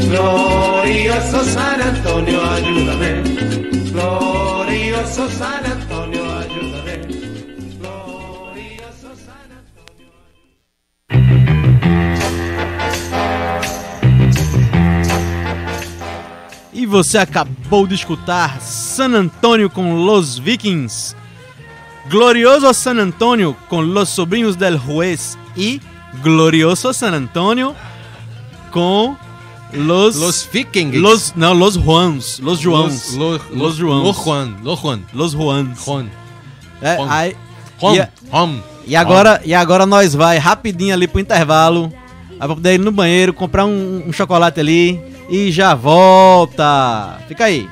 Glorioso 0.09 1.45
San 1.45 1.81
Antonio, 1.81 2.41
ayúdame. 2.43 3.23
Glorioso 3.93 5.31
San 5.31 5.65
Antonio, 5.65 6.25
ayúdame. 6.25 6.97
Glorioso 7.79 9.15
San 9.15 9.51
Antonio. 9.53 10.13
Ayúdame. 11.09 11.57
E 16.73 16.85
você 16.85 17.19
acabou 17.19 17.87
de 17.87 17.95
escutar 17.95 18.61
San 18.61 19.15
Antonio 19.15 19.71
com 19.71 19.95
Los 20.05 20.39
Vikings, 20.39 21.16
Glorioso 22.11 22.73
San 22.73 23.01
Antonio 23.01 23.57
con 23.69 23.93
los 23.95 24.09
sobrinos 24.09 24.59
del 24.59 24.79
juez 24.79 25.37
y 25.57 25.81
Glorioso 26.23 26.93
San 26.93 27.15
Antonio 27.15 27.75
con 28.71 29.19
los 29.73 30.17
Los 30.17 30.49
Vikings. 30.53 30.95
los 30.97 31.37
no 31.37 31.53
los 31.55 31.77
Juans, 31.77 32.39
los 32.41 32.65
Juans, 32.65 33.15
Los, 33.15 33.41
los, 33.51 33.79
los 33.81 33.81
Juans, 33.81 34.05
Los 34.05 34.17
Juan. 34.17 34.57
Los 34.63 34.79
Juan. 34.81 35.07
los 35.13 35.35
Juans. 35.35 35.79
Juan. 35.81 36.11
É, 36.81 36.97
Juan. 36.97 37.09
aí- 37.11 37.37
Juan. 37.81 37.95
e, 37.97 38.09
Juan. 38.31 38.63
e 38.87 38.97
agora 38.97 39.41
e 39.45 39.53
agora 39.55 39.85
nós 39.87 40.15
vai 40.15 40.39
rapidinho 40.39 40.95
ali 40.95 41.09
pro 41.09 41.21
intervalo, 41.21 41.93
aí 42.33 42.39
pra 42.39 42.49
poder 42.55 42.75
ir 42.75 42.79
no 42.79 42.93
banheiro 42.93 43.33
comprar 43.35 43.65
um, 43.67 44.05
um 44.07 44.13
chocolate 44.13 44.61
ali 44.61 45.01
e 45.29 45.51
já 45.51 45.75
volta. 45.75 47.19
Fica 47.27 47.45
aí. 47.47 47.69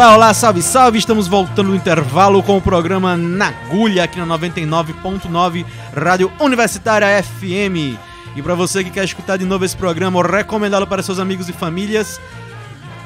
Olá, 0.00 0.14
olá, 0.14 0.32
salve, 0.32 0.62
salve! 0.62 0.98
Estamos 0.98 1.28
voltando 1.28 1.68
no 1.68 1.76
intervalo 1.76 2.42
com 2.42 2.56
o 2.56 2.62
programa 2.62 3.18
Na 3.18 3.48
Agulha 3.48 4.04
aqui 4.04 4.18
na 4.18 4.24
99.9 4.38 5.66
Rádio 5.94 6.32
Universitária 6.40 7.22
FM. 7.22 8.00
E 8.34 8.40
para 8.42 8.54
você 8.54 8.82
que 8.82 8.88
quer 8.88 9.04
escutar 9.04 9.36
de 9.36 9.44
novo 9.44 9.62
esse 9.62 9.76
programa, 9.76 10.16
ou 10.16 10.24
recomendá-lo 10.24 10.86
para 10.86 11.02
seus 11.02 11.18
amigos 11.18 11.50
e 11.50 11.52
famílias, 11.52 12.18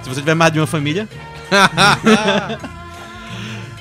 se 0.04 0.09
você 0.09 0.20
tiver 0.20 0.37
mais 0.37 0.52
de 0.52 0.61
uma 0.61 0.68
família, 0.68 1.09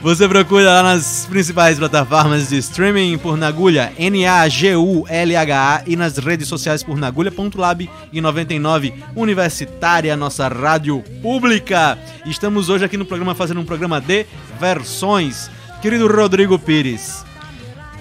você 0.03 0.27
procura 0.27 0.65
lá 0.65 0.83
nas 0.83 1.25
principais 1.29 1.79
plataformas 1.79 2.49
de 2.49 2.57
streaming 2.57 3.17
por 3.17 3.37
Nagulha, 3.37 3.93
N-A-G-U-L-H-A, 3.97 5.83
e 5.87 5.95
nas 5.95 6.17
redes 6.17 6.49
sociais 6.49 6.83
por 6.83 6.97
Nagulha.lab 6.97 7.89
e 8.11 8.19
99 8.19 8.93
Universitária, 9.15 10.17
nossa 10.17 10.49
rádio 10.49 11.01
pública. 11.21 11.97
Estamos 12.25 12.67
hoje 12.67 12.83
aqui 12.83 12.97
no 12.97 13.05
programa 13.05 13.33
fazendo 13.33 13.61
um 13.61 13.65
programa 13.65 14.01
de 14.01 14.25
versões. 14.59 15.49
Querido 15.81 16.05
Rodrigo 16.07 16.59
Pires. 16.59 17.23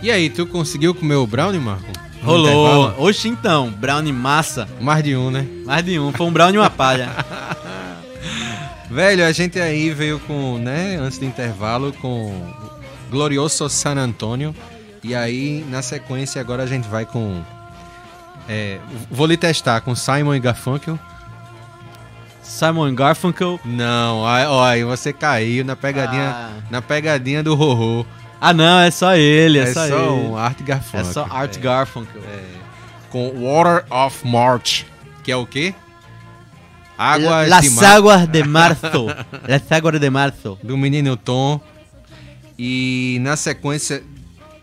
E 0.03 0.11
aí, 0.11 0.29
tu 0.29 0.45
conseguiu 0.45 0.97
comer 0.97 1.15
o 1.15 1.27
brownie, 1.27 1.61
Marco? 1.61 1.87
Rolou. 2.21 2.95
Hoje 2.99 3.29
então, 3.29 3.71
brownie 3.71 4.13
massa. 4.13 4.69
Mais 4.81 5.05
de 5.05 5.15
um, 5.15 5.31
né? 5.31 5.47
Mais 5.65 5.85
de 5.85 6.01
um. 6.01 6.13
Foi 6.13 6.27
um 6.27 6.33
brownie 6.33 6.57
e 6.57 6.59
uma 6.59 6.71
palha. 6.71 7.11
Velho, 8.93 9.25
a 9.25 9.33
gente 9.33 9.59
aí 9.59 9.91
veio 9.91 10.21
com, 10.21 10.59
né, 10.59 10.97
antes 11.01 11.19
do 11.19 11.25
intervalo, 11.25 11.93
com 11.95 12.53
Glorioso 13.11 13.69
San 13.69 13.97
Antonio. 13.97 14.55
E 15.03 15.15
aí, 15.15 15.65
na 15.71 15.81
sequência, 15.83 16.41
agora 16.41 16.63
a 16.63 16.67
gente 16.67 16.87
vai 16.89 17.05
com. 17.07 17.43
é, 18.49 18.79
vou 19.11 19.27
lhe 19.27 19.37
testar 19.37 19.81
com 19.81 19.95
Simon 19.95 20.35
e 20.35 20.41
Garfunkel. 20.41 20.99
Simon 22.43 22.95
Garfunkel. 22.95 23.59
Não, 23.65 24.27
aí, 24.27 24.85
você 24.85 25.13
caiu 25.13 25.65
na 25.65 25.75
pegadinha, 25.75 26.29
Ah. 26.31 26.51
na 26.71 26.83
pegadinha 26.83 27.43
do 27.43 27.55
Rorô. 27.55 28.05
Ah 28.41 28.53
não, 28.53 28.81
é 28.81 28.91
só 28.91 29.15
ele, 29.15 29.59
é, 29.59 29.63
É 29.63 29.67
só, 29.73 29.87
só 29.89 29.95
ele. 29.97 30.27
um 30.27 30.37
Art 30.37 30.61
É 30.61 30.65
Garfunkel. 30.65 31.05
só 31.13 31.27
Art 31.31 31.57
É, 31.57 31.61
Garfunkel. 31.61 32.23
Com 33.11 33.31
Water 33.41 33.85
of 33.91 34.27
March, 34.27 34.85
que 35.23 35.31
é 35.33 35.37
o 35.37 35.47
quê? 35.47 35.75
Água 37.03 37.47
Las 37.47 37.65
de 37.65 37.71
mar 37.71 37.85
Aguas 37.97 38.33
de 38.33 38.45
Marzo. 38.45 39.07
Las 39.49 39.73
Aguas 39.73 40.01
de 40.01 40.11
Marzo. 40.11 40.59
do 40.63 40.77
menino 40.77 41.17
Tom. 41.17 41.61
E 42.59 43.19
na 43.23 43.35
sequência, 43.37 44.03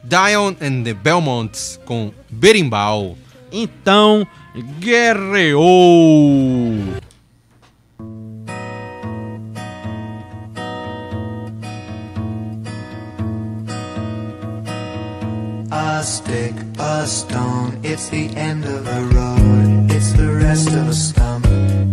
Dion 0.03 0.55
and 0.61 0.83
the 0.83 0.93
Belmonts 0.93 1.79
com 1.85 2.11
Berimbau. 2.29 3.17
Então, 3.51 4.25
guerreou! 4.79 5.59
A 15.71 16.01
stick, 16.03 16.53
a 16.79 17.05
stone, 17.05 17.77
it's 17.83 18.09
the 18.09 18.29
end 18.35 18.63
of 18.65 18.85
the 18.85 19.01
road. 19.13 19.91
It's 19.91 20.13
the 20.13 20.31
rest 20.31 20.69
of 20.69 20.87
a 20.87 20.93
stump, 20.93 21.45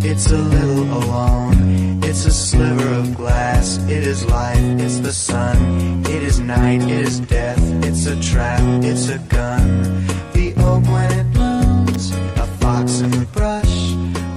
it's 0.07 0.31
a 0.31 0.39
little 0.39 0.85
alone. 1.03 2.01
It's 2.05 2.25
a 2.27 2.31
sliver 2.31 2.89
of 2.95 3.17
glass, 3.17 3.79
it 3.89 4.07
is 4.07 4.25
life, 4.27 4.81
it's 4.81 5.01
the 5.01 5.13
sun. 5.13 6.03
It 6.07 6.23
is 6.23 6.39
night, 6.39 6.83
it 6.83 7.05
is 7.09 7.21
death, 7.21 7.61
it's 7.85 8.07
a 8.07 8.19
trap, 8.21 8.63
it's 8.85 9.09
a 9.09 9.19
gun. 9.19 9.67
The 10.33 10.55
oak 10.59 10.85
when 10.85 11.11
it 11.13 11.33
blooms, 11.33 12.13
a 12.37 12.47
fox 12.61 13.01
in 13.01 13.11
the 13.11 13.27
brush, 13.33 13.77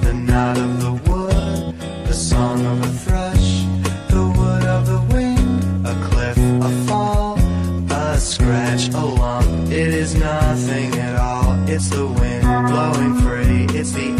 the 0.04 0.14
knot 0.14 0.58
of 0.58 0.82
the 0.82 0.94
wood, 1.10 1.80
the 2.08 2.14
song 2.14 2.66
of 2.66 2.82
a 2.82 2.92
thrush, 3.04 3.50
the 4.10 4.26
wood 4.38 4.66
of 4.66 4.88
the 4.88 5.02
wing, 5.14 5.86
a 5.86 5.96
cliff, 6.10 6.38
a 6.38 6.72
fall, 6.88 7.38
a 7.92 8.18
scratch, 8.18 8.90
a 8.90 9.06
lump. 9.06 9.72
It 9.72 9.94
is 9.94 10.16
nothing 10.16 10.96
at 10.96 11.16
all. 11.16 11.54
It's 11.70 11.90
the 11.90 12.08
wind 12.08 12.68
blowing 12.68 13.14
free. 13.22 13.78
It's 13.78 13.92
the 13.92 14.19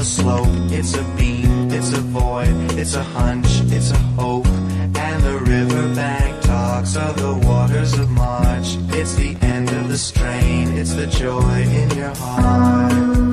a 0.00 0.04
slope. 0.04 0.48
It's 0.70 0.94
a 0.94 1.02
beam. 1.16 1.70
It's 1.70 1.92
a 1.92 2.00
void. 2.00 2.48
It's 2.78 2.94
a 2.94 3.02
hunch. 3.02 3.60
It's 3.66 3.90
a 3.90 3.98
hope. 4.18 4.46
And 4.46 5.22
the 5.22 5.38
riverbank 5.38 6.42
talks 6.42 6.96
of 6.96 7.16
the 7.16 7.34
waters 7.46 7.92
of 7.98 8.08
March. 8.10 8.78
It's 8.98 9.14
the 9.14 9.36
end 9.42 9.68
of 9.70 9.88
the 9.88 9.98
strain. 9.98 10.78
It's 10.78 10.94
the 10.94 11.06
joy 11.06 11.62
in 11.80 11.90
your 11.90 12.14
heart. 12.14 13.29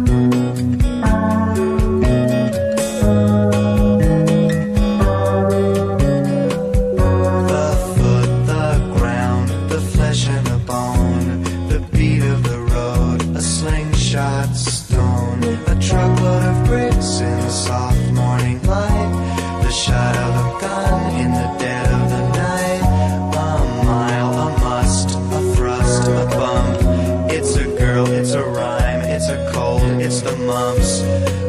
It's 30.07 30.21
the 30.21 30.37
mumps, 30.37 31.01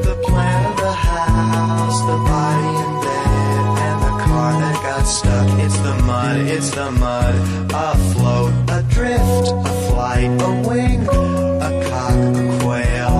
the 0.05 0.21
plan 0.27 0.73
of 0.73 0.77
the 0.77 0.93
house, 0.93 2.01
the 2.11 2.19
body 2.27 2.71
in 2.83 2.93
bed, 3.07 3.65
and 3.87 3.99
the 4.03 4.15
car 4.25 4.51
that 4.61 4.77
got 4.83 5.05
stuck. 5.05 5.49
It's 5.61 5.79
the 5.79 5.95
mud, 6.03 6.37
it's 6.39 6.71
the 6.71 6.91
mud. 6.91 7.35
Afloat, 7.73 8.53
adrift, 8.69 9.47
a 9.65 9.75
flight, 9.87 10.31
a 10.43 10.69
wing, 10.69 11.03
a 11.03 11.71
cock, 11.89 12.19
a 12.43 12.59
quail. 12.61 13.17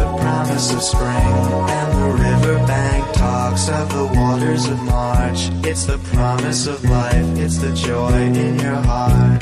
The 0.00 0.08
promise 0.22 0.72
of 0.72 0.82
spring, 0.82 1.34
and 1.76 1.90
the 2.00 2.10
riverbank 2.24 3.12
talks 3.12 3.68
of 3.68 3.92
the 3.92 4.06
waters 4.18 4.64
of 4.68 4.80
March. 4.84 5.50
It's 5.68 5.84
the 5.84 5.98
promise 6.14 6.66
of 6.66 6.82
life, 6.84 7.28
it's 7.36 7.58
the 7.58 7.74
joy 7.74 8.22
in 8.22 8.58
your 8.58 8.80
heart. 8.88 9.41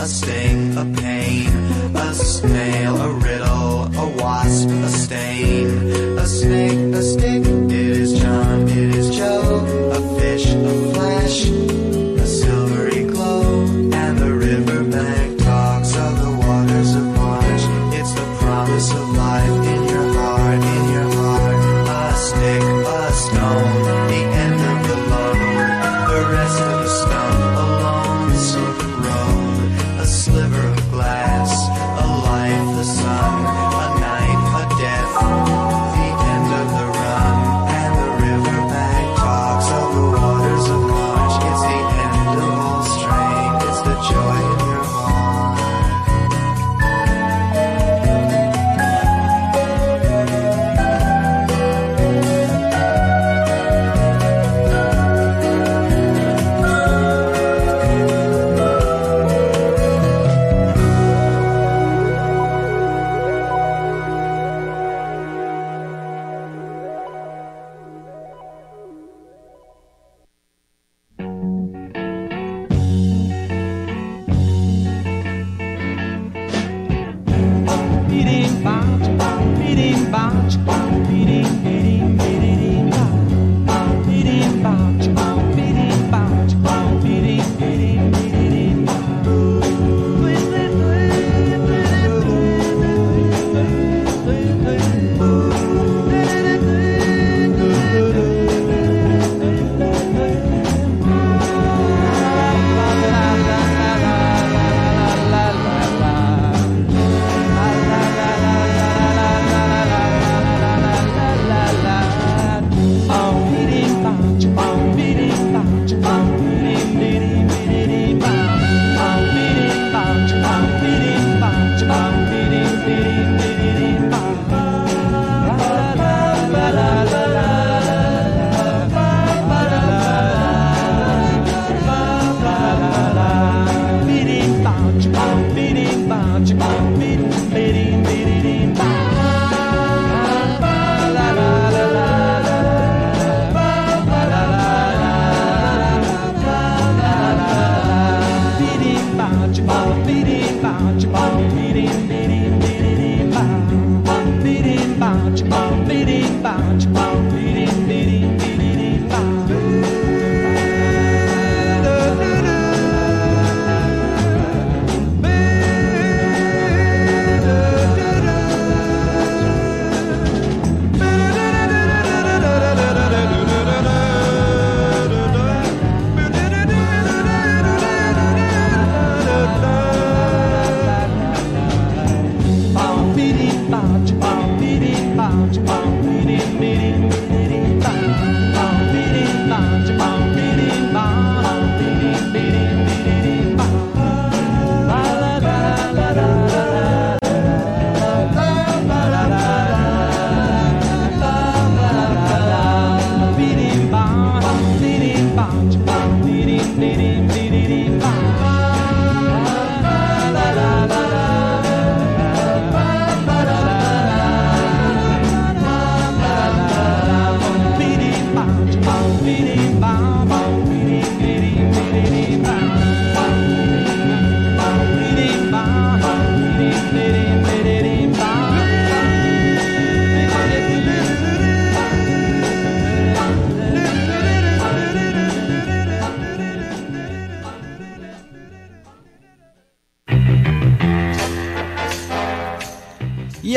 A 0.00 0.06
sting, 0.06 0.59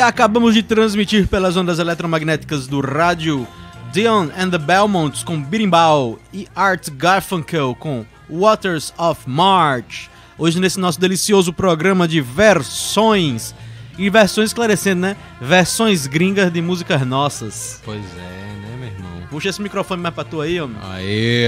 acabamos 0.08 0.54
de 0.54 0.62
transmitir 0.62 1.28
pelas 1.28 1.56
ondas 1.56 1.80
eletromagnéticas 1.80 2.68
do 2.68 2.82
rádio 2.82 3.48
Dion 3.94 4.30
and 4.38 4.50
the 4.50 4.58
Belmonts 4.58 5.24
com 5.24 5.42
Birimbau 5.42 6.20
e 6.34 6.48
Art 6.56 6.90
Garfunkel 6.90 7.76
com 7.76 8.06
Waters 8.30 8.94
of 8.98 9.22
March. 9.26 10.10
Hoje 10.38 10.60
nesse 10.60 10.80
nosso 10.80 11.00
delicioso 11.00 11.54
programa 11.54 12.08
de 12.08 12.20
versões 12.20 13.56
e 13.98 14.10
versões 14.10 14.50
esclarecendo, 14.50 15.02
né? 15.02 15.16
Versões 15.40 16.06
gringas 16.06 16.52
de 16.52 16.62
músicas 16.62 17.06
nossas. 17.06 17.82
Pois 17.86 18.04
é, 18.18 18.58
né, 18.62 18.76
meu 18.78 18.88
irmão? 18.88 19.28
Puxa 19.30 19.50
esse 19.50 19.62
microfone 19.62 20.02
mais 20.02 20.14
pra 20.14 20.24
tu 20.24 20.42
aí, 20.42 20.60
homem. 20.60 20.78
Aê! 20.84 21.48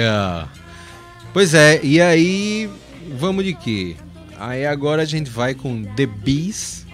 Pois 1.33 1.53
é, 1.53 1.81
e 1.83 1.99
aí 1.99 2.69
vamos 3.17 3.43
de 3.43 3.53
quê? 3.53 3.97
Aí 4.39 4.65
agora 4.65 5.01
a 5.01 5.05
gente 5.05 5.29
vai 5.29 5.53
com 5.53 5.83
The 5.83 6.05
Bees. 6.05 6.84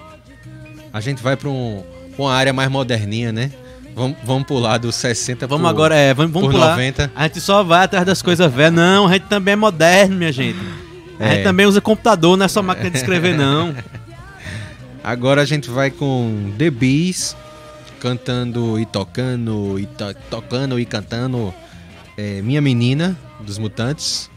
A 0.93 0.99
gente 0.99 1.21
vai 1.23 1.35
pra, 1.37 1.49
um, 1.49 1.83
uma 2.17 2.33
área 2.33 2.51
mais 2.53 2.69
moderninha, 2.69 3.31
né? 3.31 3.51
Vamos, 3.95 4.17
vamos 4.23 4.47
pular 4.47 4.77
dos 4.77 4.95
60 4.95 5.45
Vamos 5.47 5.61
pro- 5.63 5.69
agora, 5.69 5.95
é, 5.95 6.13
vamos, 6.13 6.31
vamos 6.31 6.47
por 6.49 6.53
pular. 6.55 6.71
90. 6.71 7.11
A 7.15 7.23
gente 7.23 7.41
só 7.41 7.61
vai 7.63 7.83
atrás 7.85 8.05
das 8.05 8.21
coisas 8.21 8.51
velhas. 8.51 8.73
Não, 8.73 9.07
a 9.07 9.13
gente 9.13 9.25
também 9.27 9.53
é 9.53 9.55
moderno, 9.55 10.15
minha 10.15 10.31
gente. 10.31 10.59
A 11.19 11.25
É. 11.25 11.31
gente 11.35 11.43
também 11.43 11.65
usa 11.65 11.81
computador, 11.81 12.37
não 12.37 12.45
é 12.45 12.47
só 12.47 12.61
máquina 12.63 12.89
de 12.89 12.97
escrever, 12.97 13.35
não. 13.37 13.75
Agora 15.03 15.41
a 15.41 15.45
gente 15.45 15.69
vai 15.69 15.89
com 15.91 16.53
The 16.57 16.69
Bees 16.69 17.35
cantando 17.99 18.79
e 18.79 18.85
tocando 18.85 19.77
e 19.79 19.85
to- 19.85 20.15
tocando 20.29 20.79
e 20.79 20.85
cantando 20.85 21.53
é, 22.17 22.41
Minha 22.41 22.61
Menina 22.61 23.17
dos 23.39 23.57
Mutantes 23.57 24.29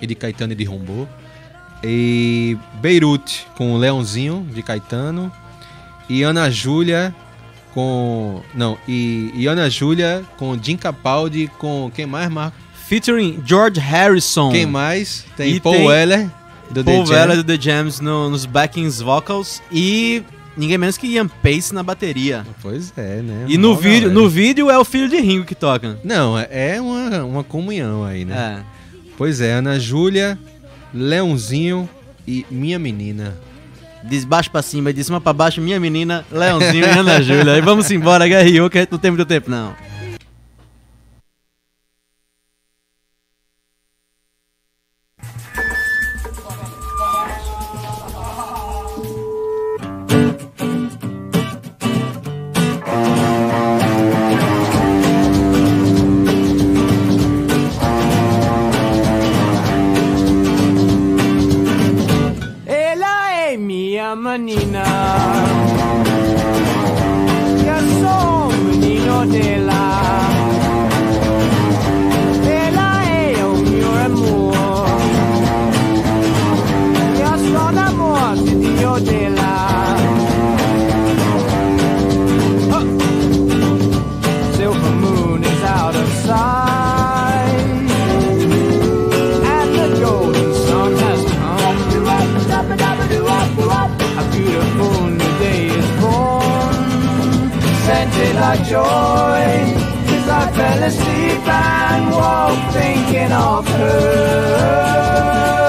e 0.00 0.06
de 0.06 0.14
Caetano 0.14 0.52
e 0.52 0.56
de 0.56 0.64
Rombô 0.64 1.06
e 1.84 2.56
Beirute 2.80 3.46
com 3.56 3.72
o 3.72 3.76
Leãozinho 3.78 4.46
de 4.54 4.62
Caetano 4.62 5.30
e 6.08 6.22
Ana 6.22 6.50
Júlia 6.50 7.14
com. 7.72 8.42
Não, 8.54 8.78
e, 8.88 9.30
e 9.34 9.46
Ana 9.46 9.68
Júlia 9.68 10.24
com 10.36 10.58
Jim 10.60 10.76
Capaldi 10.76 11.50
com. 11.58 11.90
Quem 11.94 12.06
mais, 12.06 12.30
Marco? 12.30 12.56
Featuring 12.88 13.42
George 13.44 13.80
Harrison. 13.80 14.50
Quem 14.50 14.64
mais? 14.64 15.24
Tem 15.36 15.54
e 15.54 15.60
Paul 15.60 15.74
tem 15.74 15.86
Weller 15.86 16.30
do 16.70 16.84
Paul 16.84 17.04
The 17.04 17.12
Weller 17.12 17.36
do 17.36 17.44
The 17.44 17.60
Jams 17.60 18.00
no, 18.00 18.30
nos 18.30 18.46
backings 18.46 19.02
vocals 19.02 19.62
e 19.70 20.22
ninguém 20.56 20.78
menos 20.78 20.96
que 20.96 21.06
Ian 21.06 21.28
Pace 21.28 21.74
na 21.74 21.82
bateria. 21.82 22.46
Pois 22.62 22.92
é, 22.96 23.20
né? 23.22 23.44
E 23.48 23.58
no 23.58 23.76
vídeo, 23.76 24.10
no 24.10 24.28
vídeo 24.28 24.70
é 24.70 24.78
o 24.78 24.84
filho 24.84 25.08
de 25.08 25.20
Ringo 25.20 25.44
que 25.44 25.54
toca. 25.54 25.98
Não, 26.02 26.38
é, 26.38 26.48
é 26.50 26.80
uma, 26.80 27.24
uma 27.24 27.44
comunhão 27.44 28.04
aí, 28.04 28.24
né? 28.24 28.62
É. 28.62 28.76
Pois 29.16 29.40
é, 29.40 29.52
Ana 29.52 29.78
Júlia, 29.78 30.38
Leãozinho 30.92 31.88
e 32.26 32.46
Minha 32.50 32.78
Menina 32.78 33.36
de 34.08 34.26
baixo 34.26 34.50
pra 34.50 34.62
cima 34.62 34.90
e 34.90 34.92
de 34.92 35.04
cima 35.04 35.20
pra 35.20 35.32
baixo, 35.32 35.60
minha 35.60 35.78
menina, 35.80 36.24
Leãozinho 36.30 36.86
e 36.86 36.90
Ana 36.90 37.20
Júlia. 37.20 37.56
E 37.56 37.60
vamos 37.60 37.90
embora, 37.90 38.24
HRU, 38.24 38.70
que 38.70 38.78
a 38.78 38.80
gente 38.82 38.92
não 38.92 38.98
tem 38.98 39.10
muito 39.10 39.26
tempo, 39.26 39.50
não. 39.50 39.74
menina. 64.38 64.84
Io 67.64 67.78
sono 67.78 68.50
menino 68.64 69.24
della. 69.26 69.94
Della 72.42 73.02
e 73.02 73.42
un 73.42 73.60
mio 73.62 73.90
amore. 73.92 75.04
Io 77.16 77.36
sono 77.38 77.70
l'amore 77.70 78.58
di 78.58 78.84
joy. 98.64 99.42
Cause 100.08 100.28
I 100.28 100.52
fell 100.56 100.82
asleep 100.82 101.46
and 101.48 102.10
woke 102.10 102.72
thinking 102.72 103.32
of 103.32 103.68
her. 103.68 105.65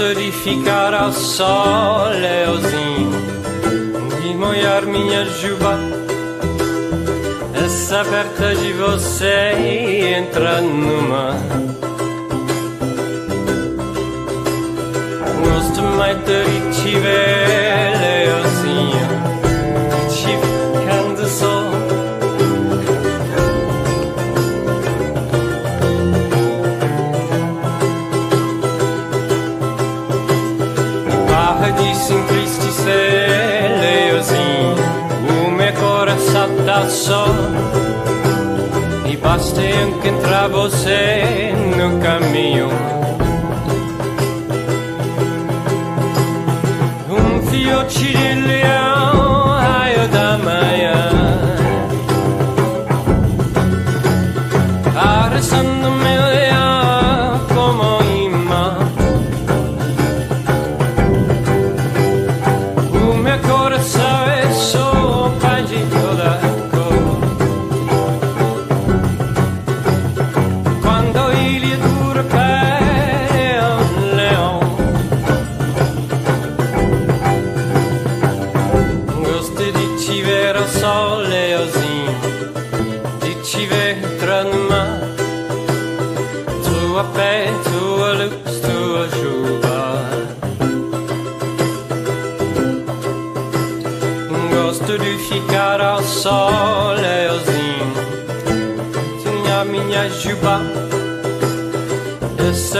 gosto 0.00 0.14
de 0.14 0.32
ficar 0.32 0.94
ao 0.94 1.12
sol, 1.12 2.08
Leozinho, 2.08 3.10
de 4.22 4.34
molhar 4.34 4.86
minha 4.86 5.26
juba. 5.26 5.78
Essa 7.54 8.02
perto 8.04 8.60
de 8.62 8.72
você 8.72 9.52
e 9.58 10.14
entra 10.14 10.62
numa. 10.62 11.34
Gosto 15.44 15.82
mais 15.82 16.16
de 16.24 16.82
te 16.82 16.98
ver. 16.98 17.39
e 39.10 39.16
basta 39.16 39.60
encontrar 39.62 40.48
você 40.48 41.52
no 41.76 42.00
caminho 42.00 42.68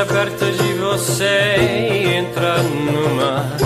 aperta 0.01 0.47
de 0.51 0.73
você 0.75 1.57
entra 2.17 2.63
mar. 3.17 3.57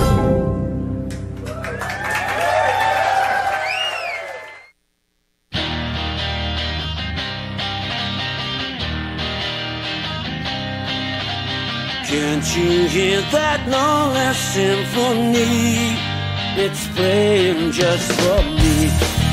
Can't 12.09 12.57
you 12.57 12.89
hear 12.89 13.22
that 13.30 13.61
lonely 13.68 14.35
symphony? 14.35 15.97
It's 16.57 16.87
playing 16.97 17.70
just 17.70 18.12
for 18.12 18.43
me. 18.43 18.91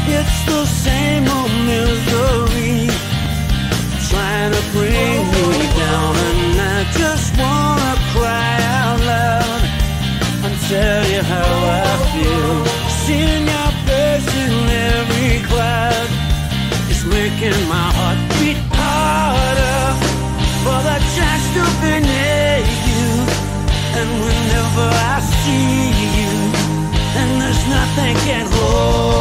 It's 0.08 0.46
the 0.46 0.66
same 0.66 1.28
old 1.28 1.52
misery, 1.66 2.90
trying 4.10 4.52
to 4.52 4.62
bring 4.72 5.32
me 5.32 5.61
I 6.82 6.84
just 6.98 7.38
wanna 7.38 7.94
cry 8.12 8.58
out 8.82 9.00
loud 9.12 9.62
and 10.46 10.56
tell 10.66 11.04
you 11.14 11.22
how 11.22 11.54
I 11.78 11.92
feel. 12.10 12.56
Seeing 13.06 13.46
your 13.54 13.72
face 13.86 14.30
in 14.44 14.54
every 14.90 15.46
cloud 15.46 16.10
is 16.90 17.06
making 17.06 17.60
my 17.70 17.88
heart 17.98 18.20
beat 18.40 18.58
harder 18.74 19.84
for 20.64 20.80
the 20.90 20.98
chance 21.14 21.46
to 21.56 21.64
be 21.82 21.94
near 22.02 22.58
you. 22.90 23.10
And 24.00 24.10
whenever 24.24 24.88
I 25.14 25.18
see 25.38 25.86
you, 26.18 26.34
and 27.20 27.30
there's 27.42 27.64
nothing 27.78 28.16
can 28.26 28.46
hold. 28.58 29.21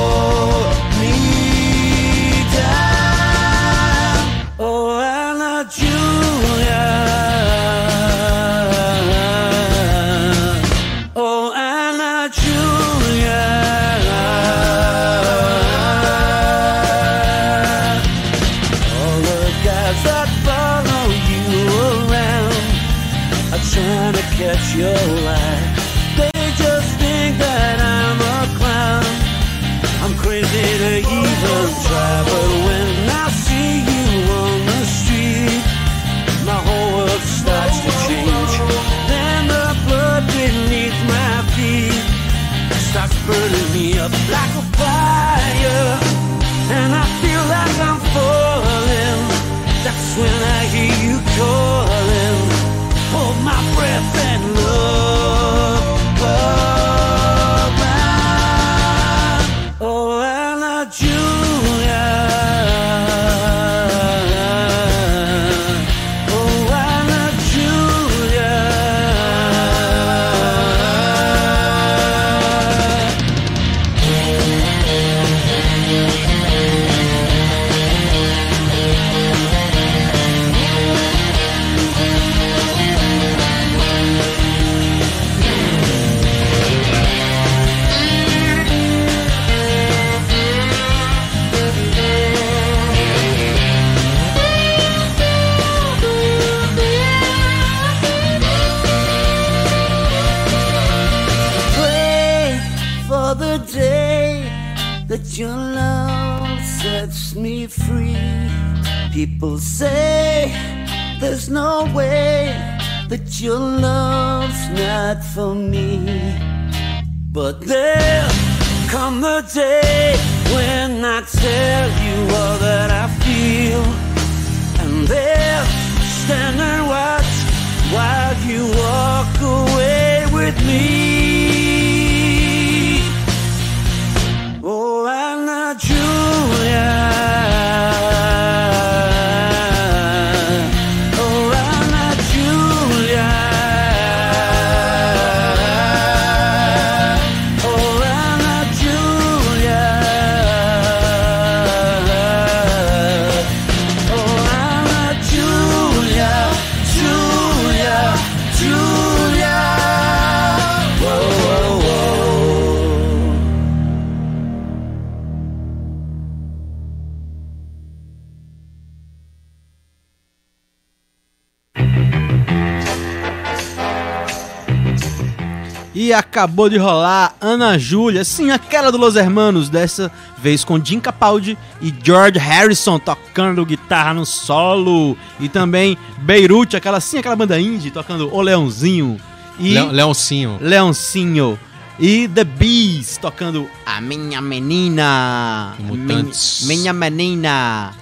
Acabou 176.13 176.69
de 176.69 176.79
rolar 176.79 177.35
Ana 177.41 177.79
Júlia, 177.79 178.25
sim, 178.25 178.51
aquela 178.51 178.91
do 178.91 178.97
Los 178.97 179.17
Hermanos, 179.17 179.69
dessa 179.69 180.11
vez 180.39 180.65
com 180.65 180.83
Jim 180.83 180.99
Capaldi 180.99 181.59
e 181.81 181.95
George 182.03 182.39
Harrison 182.39 182.99
tocando 182.99 183.67
guitarra 183.67 184.15
no 184.15 184.25
solo. 184.25 185.17
E 185.39 185.49
também 185.49 185.99
Beirute, 186.19 186.77
aquela 186.77 187.01
sim, 187.01 187.19
aquela 187.19 187.37
banda 187.37 187.61
indie 187.61 187.91
tocando 187.91 188.35
O 188.35 188.41
Leãozinho. 188.41 189.21
E 189.59 189.79
Leoncinho. 189.79 190.59
Leoncinho. 190.61 191.59
E 191.99 192.27
The 192.29 192.45
Bees 192.45 193.19
tocando 193.19 193.69
A 193.85 194.01
Minha 194.01 194.41
Menina. 194.41 195.75
Mutantes. 195.79 196.63
Minha, 196.67 196.95
minha 196.95 197.11
Menina. 197.11 197.93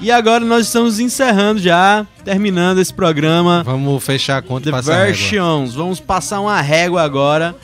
E 0.00 0.12
agora 0.12 0.44
nós 0.44 0.66
estamos 0.66 1.00
encerrando 1.00 1.60
já, 1.60 2.06
terminando 2.24 2.78
esse 2.78 2.94
programa. 2.94 3.62
Vamos 3.64 4.02
fechar 4.04 4.36
a 4.38 4.42
conta 4.42 4.68
e 4.68 4.72
The 4.72 4.76
passar 4.78 4.92
a 4.92 4.96
régua. 4.98 5.06
Versions. 5.12 5.74
Vamos 5.74 5.98
passar 5.98 6.40
uma 6.40 6.60
régua 6.60 7.02
agora 7.02 7.56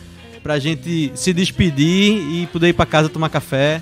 pra 0.42 0.58
gente 0.58 1.12
se 1.14 1.32
despedir 1.32 2.16
e 2.18 2.48
poder 2.52 2.68
ir 2.70 2.72
pra 2.72 2.84
casa 2.86 3.08
tomar 3.08 3.28
café. 3.28 3.80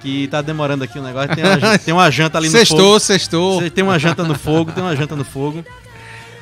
Que 0.00 0.26
tá 0.28 0.42
demorando 0.42 0.84
aqui 0.84 0.98
o 0.98 1.02
negócio. 1.02 1.34
Tem 1.34 1.44
uma, 1.44 1.78
tem 1.78 1.94
uma 1.94 2.10
janta 2.10 2.36
ali 2.36 2.48
no 2.48 2.52
Sextou, 2.52 2.78
fogo. 2.78 3.00
sextou. 3.00 3.60
Cê- 3.62 3.70
Tem 3.70 3.82
uma 3.82 3.98
janta 3.98 4.22
no 4.22 4.34
fogo, 4.34 4.70
tem 4.70 4.82
uma 4.84 4.94
janta 4.94 5.16
no 5.16 5.24
fogo. 5.24 5.64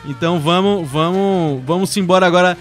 Então 0.05 0.41
vamos, 0.41 0.89
vamos, 0.91 1.63
vamos 1.65 1.97
embora 1.97 2.27
agora. 2.27 2.59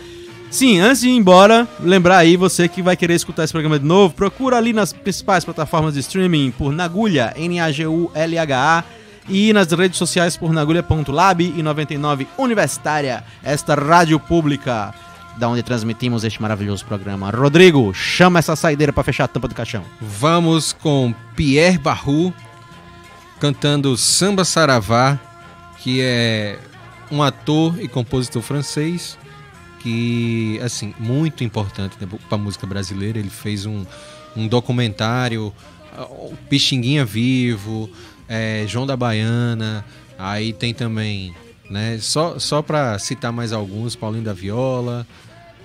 Sim, 0.52 0.80
antes 0.80 0.99
de 0.99 1.08
ir 1.08 1.16
embora, 1.16 1.66
lembrar 1.80 2.18
aí 2.18 2.36
você 2.36 2.68
que 2.68 2.82
vai 2.82 2.97
querer 2.97 3.14
escutar 3.14 3.45
esse 3.45 3.54
programa 3.54 3.80
de 3.80 3.86
novo, 3.86 4.14
procura 4.14 4.58
ali 4.58 4.74
nas 4.74 4.91
principais 4.91 5.45
plataformas 5.45 5.93
de 5.93 6.02
streaming 6.02 6.52
por 6.52 6.74
Nagulha, 6.74 7.34
N-A-G-U-L-H-A, 7.38 8.84
e 9.30 9.54
nas 9.54 9.72
redes 9.72 9.97
sociais 9.97 10.36
por 10.36 10.52
nagulha.lab 10.52 11.41
e 11.41 11.64
99 11.64 12.28
Universitária, 12.38 13.24
esta 13.41 13.76
rádio 13.76 14.20
pública, 14.20 14.93
da 15.38 15.47
onde 15.47 15.64
transmitimos 15.64 16.26
este 16.26 16.41
maravilhoso 16.41 16.86
programa. 16.86 17.32
Rodrigo, 17.32 17.93
chama 17.93 18.39
essa 18.39 18.54
saideira 18.54 18.91
pra 18.91 19.06
fechar 19.06 19.24
a 19.24 19.30
tampa 19.30 19.47
do 19.47 19.56
caixão. 19.56 19.86
Vamos 20.02 20.74
com 20.74 21.16
Pierre 21.34 21.78
Barrou 21.78 22.34
cantando 23.39 23.95
Samba 23.95 24.43
Saravá, 24.43 25.18
que 25.78 26.02
é 26.02 26.60
um 27.10 27.24
ator 27.24 27.80
e 27.80 27.88
compositor 27.88 28.41
francês 28.41 29.18
que, 29.82 30.59
assim, 30.63 30.93
muito 30.99 31.43
importante 31.43 31.95
para 31.97 32.09
a 32.29 32.38
música 32.38 32.67
brasileira. 32.67 33.19
Ele 33.19 33.29
fez 33.29 33.65
um, 33.65 33.86
um 34.36 34.47
documentário, 34.47 35.53
o 35.97 36.36
Pixinguinha 36.49 37.03
Vivo, 37.03 37.89
é, 38.27 38.65
João 38.67 38.86
da 38.86 38.95
Baiana, 38.95 39.84
aí 40.17 40.53
tem 40.53 40.73
também, 40.73 41.36
né, 41.69 41.97
só, 41.99 42.39
só 42.39 42.61
para 42.61 42.97
citar 42.99 43.32
mais 43.32 43.51
alguns, 43.51 43.95
Paulinho 43.95 44.23
da 44.23 44.34
Viola, 44.34 45.05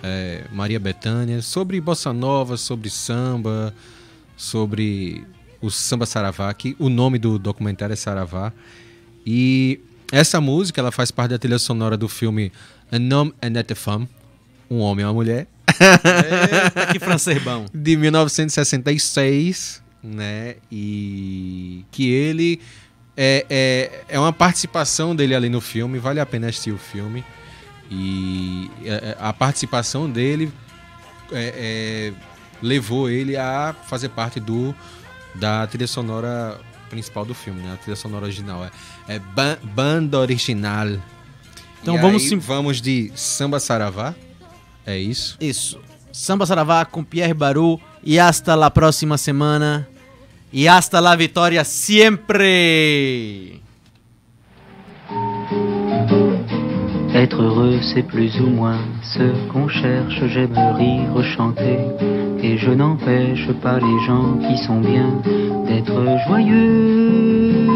é, 0.03 0.45
Maria 0.53 0.81
Bethânia, 0.81 1.43
sobre 1.43 1.81
bossa 1.81 2.13
nova, 2.13 2.57
sobre 2.57 2.91
samba, 2.91 3.75
sobre 4.37 5.25
o 5.61 5.71
samba 5.71 6.07
saravá, 6.07 6.53
que 6.55 6.77
o 6.79 6.89
nome 6.89 7.19
do 7.19 7.39
documentário 7.39 7.93
é 7.93 7.97
Saravá. 7.97 8.53
E 9.25 9.81
essa 10.13 10.41
música 10.41 10.81
ela 10.81 10.93
faz 10.93 11.11
parte 11.11 11.31
da 11.31 11.39
trilha 11.39 11.59
sonora 11.59 11.97
do 11.97 12.09
filme 12.09 12.53
Un 12.93 13.11
homme 13.13 13.33
et 13.43 13.49
une 13.49 13.75
femme, 13.75 14.07
um 14.71 14.79
homem 14.81 15.03
e 15.03 15.07
uma 15.07 15.13
mulher, 15.15 15.47
Eita, 15.69 16.87
que 16.93 16.99
francês 16.99 17.43
bom. 17.43 17.67
de 17.75 17.97
1966, 17.97 19.83
né? 20.03 20.57
E 20.71 21.85
que 21.91 22.11
ele 22.11 22.61
é, 23.17 23.45
é, 23.51 24.05
é 24.09 24.19
uma 24.19 24.33
participação 24.33 25.15
dele 25.17 25.35
ali 25.35 25.49
no 25.49 25.61
filme, 25.61 25.99
vale 25.99 26.21
a 26.21 26.27
pena 26.27 26.49
assistir 26.49 26.71
o 26.73 26.79
filme. 26.79 27.25
E 27.91 28.71
é, 28.85 28.89
é, 28.91 29.17
a 29.21 29.33
participação 29.33 30.11
dele 30.11 30.51
é, 31.33 32.13
é, 32.13 32.13
levou 32.63 33.09
ele 33.11 33.37
a 33.37 33.75
fazer 33.89 34.09
parte 34.11 34.41
do 34.41 34.75
da 35.35 35.67
trilha 35.67 35.87
sonora 35.87 36.59
principal 36.89 37.25
do 37.25 37.35
filme, 37.35 37.61
né? 37.63 37.73
A 37.75 37.77
trilha 37.77 37.97
sonora 37.97 38.25
original 38.25 38.65
é, 38.65 38.71
é 39.17 39.19
ban- 39.19 39.59
banda 39.63 40.19
original. 40.19 40.89
Então 41.87 41.95
E 41.95 41.99
vamos 41.99 42.23
aí 42.25 42.29
sim- 42.31 42.39
vamos 42.39 42.81
de 42.83 43.13
samba 43.15 43.61
saravá. 43.61 44.13
É 44.85 44.99
isso. 44.99 45.37
Isso. 45.41 45.79
Samba 46.13 46.45
Saravá 46.47 46.85
com 46.85 47.05
Pierre 47.05 47.33
Baru. 47.35 47.79
E 48.03 48.19
hasta 48.19 48.55
la 48.57 48.71
próxima 48.71 49.17
semana. 49.19 49.87
E 50.53 50.67
hasta 50.67 50.99
la 50.99 51.15
vitória 51.15 51.63
sempre! 51.63 53.61
Être 57.15 57.41
heureux, 57.41 57.79
c'est 57.95 58.03
plus 58.03 58.35
ou 58.41 58.47
moins 58.49 58.79
ce 59.03 59.25
qu'on 59.53 59.69
cherche. 59.69 60.27
J'aime 60.33 60.57
rire, 60.77 61.25
chanter, 61.37 61.79
et 62.43 62.59
je 62.59 62.71
n'empêche 62.71 63.47
pas 63.63 63.79
les 63.79 64.07
gens 64.07 64.39
qui 64.39 64.57
sont 64.67 64.81
bien 64.81 65.23
d'être 65.67 65.95
joyeux. 66.27 67.76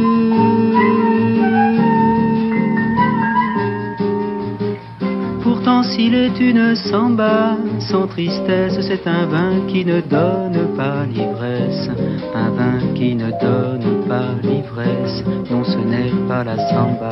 S'il 5.82 6.14
est 6.14 6.38
une 6.40 6.74
samba 6.76 7.56
sans 7.78 8.06
tristesse, 8.06 8.78
c'est 8.80 9.06
un 9.06 9.26
vin 9.26 9.66
qui 9.66 9.84
ne 9.84 10.00
donne 10.00 10.76
pas 10.76 11.04
l'ivresse. 11.06 11.88
Un 12.34 12.50
vin 12.50 12.94
qui 12.94 13.14
ne 13.14 13.30
donne 13.30 14.06
pas 14.06 14.34
l'ivresse. 14.42 15.24
Non, 15.50 15.64
ce 15.64 15.78
n'est 15.78 16.12
pas 16.28 16.44
la 16.44 16.56
samba 16.68 17.10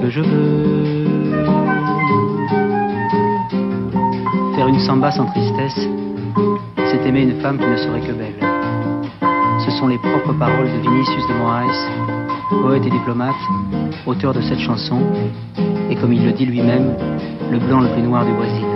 que 0.00 0.08
je 0.08 0.20
veux. 0.20 1.04
Faire 4.54 4.68
une 4.68 4.80
samba 4.80 5.10
sans 5.10 5.26
tristesse, 5.26 5.88
c'est 6.76 7.06
aimer 7.06 7.22
une 7.22 7.40
femme 7.40 7.58
qui 7.58 7.66
ne 7.66 7.76
serait 7.76 8.00
que 8.00 8.12
belle. 8.12 8.40
Ce 9.64 9.70
sont 9.72 9.88
les 9.88 9.98
propres 9.98 10.32
paroles 10.38 10.68
de 10.68 10.80
Vinicius 10.80 11.28
de 11.28 11.34
Moraes, 11.34 12.19
poète 12.50 12.84
et 12.84 12.90
diplomate, 12.90 13.34
auteur 14.06 14.34
de 14.34 14.40
cette 14.40 14.58
chanson, 14.58 14.98
et 15.88 15.96
comme 15.96 16.12
il 16.12 16.24
le 16.24 16.32
dit 16.32 16.46
lui-même, 16.46 16.96
le 17.50 17.58
blanc 17.58 17.80
le 17.80 17.88
plus 17.88 18.02
noir 18.02 18.24
du 18.24 18.32
Brésil. 18.32 18.66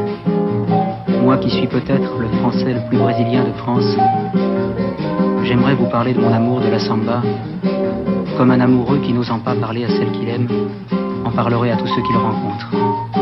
Moi 1.23 1.39
qui 1.39 1.51
suis 1.51 1.67
peut-être 1.67 2.19
le 2.19 2.29
français 2.39 2.75
le 2.75 2.89
plus 2.89 2.99
brésilien 2.99 3.45
de 3.45 3.53
France, 3.53 3.97
j'aimerais 5.45 5.75
vous 5.75 5.89
parler 5.91 6.15
de 6.15 6.21
mon 6.21 6.33
amour 6.33 6.61
de 6.61 6.69
la 6.69 6.79
samba, 6.79 7.23
comme 8.37 8.51
un 8.51 8.61
amoureux 8.61 8.99
qui 8.99 9.13
n'osant 9.13 9.41
pas 9.41 9.55
parler 9.55 9.85
à 9.85 9.89
celle 9.89 10.13
qu'il 10.13 10.29
aime, 10.29 10.49
en 11.25 11.31
parlerait 11.31 11.71
à 11.71 11.77
tous 11.77 11.89
ceux 11.89 12.03
qu'il 12.03 12.17
rencontre. 12.17 13.14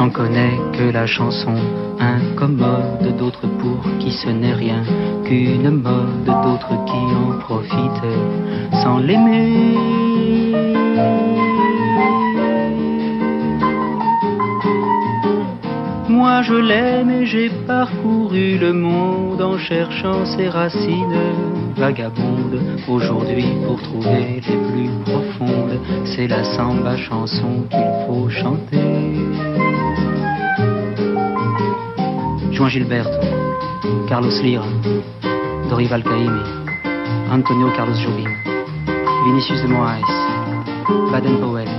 J'en 0.00 0.08
connais 0.08 0.58
que 0.72 0.90
la 0.90 1.06
chanson 1.06 1.54
incommode, 1.98 3.18
d'autres 3.18 3.46
pour 3.58 3.82
qui 3.98 4.10
ce 4.10 4.30
n'est 4.30 4.54
rien 4.54 4.82
qu'une 5.26 5.68
mode, 5.68 6.24
d'autres 6.24 6.74
qui 6.86 7.02
en 7.22 7.38
profitent 7.38 8.16
sans 8.82 8.96
l'aimer. 8.96 9.76
Moi 16.08 16.40
je 16.44 16.54
l'aime 16.54 17.10
et 17.10 17.26
j'ai 17.26 17.50
parcouru 17.66 18.56
le 18.56 18.72
monde 18.72 19.42
en 19.42 19.58
cherchant 19.58 20.24
ses 20.24 20.48
racines 20.48 21.20
vagabondes. 21.76 22.58
Aujourd'hui 22.88 23.52
pour 23.66 23.78
trouver 23.82 24.40
les 24.48 24.60
plus 24.70 24.90
profondes, 25.04 25.78
c'est 26.06 26.26
la 26.26 26.42
samba 26.42 26.96
chanson 26.96 27.66
qu'il 27.68 27.90
faut 28.06 28.30
chanter. 28.30 28.99
Juan 32.60 32.68
Gilberto, 32.68 33.18
Carlos 34.06 34.38
Lira, 34.42 34.66
Dorival 35.70 36.02
Caymmi, 36.02 36.42
Antonio 37.32 37.72
Carlos 37.74 37.96
Jobim, 37.96 38.28
Vinicius 39.24 39.62
de 39.62 39.68
Moraes, 39.68 40.02
Baden 41.10 41.38
Powell, 41.40 41.70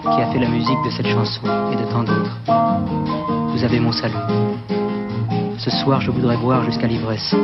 qui 0.00 0.22
a 0.22 0.26
fait 0.32 0.38
la 0.38 0.48
musique 0.48 0.82
de 0.86 0.88
cette 0.88 1.08
chanson 1.08 1.42
et 1.70 1.76
de 1.76 1.84
tant 1.90 2.02
d'autres. 2.02 2.34
Vous 3.52 3.62
avez 3.62 3.78
mon 3.78 3.92
salut. 3.92 4.14
Ce 5.58 5.70
soir, 5.70 6.00
je 6.00 6.10
voudrais 6.10 6.38
boire 6.38 6.64
jusqu'à 6.64 6.86
l'ivresse, 6.86 7.34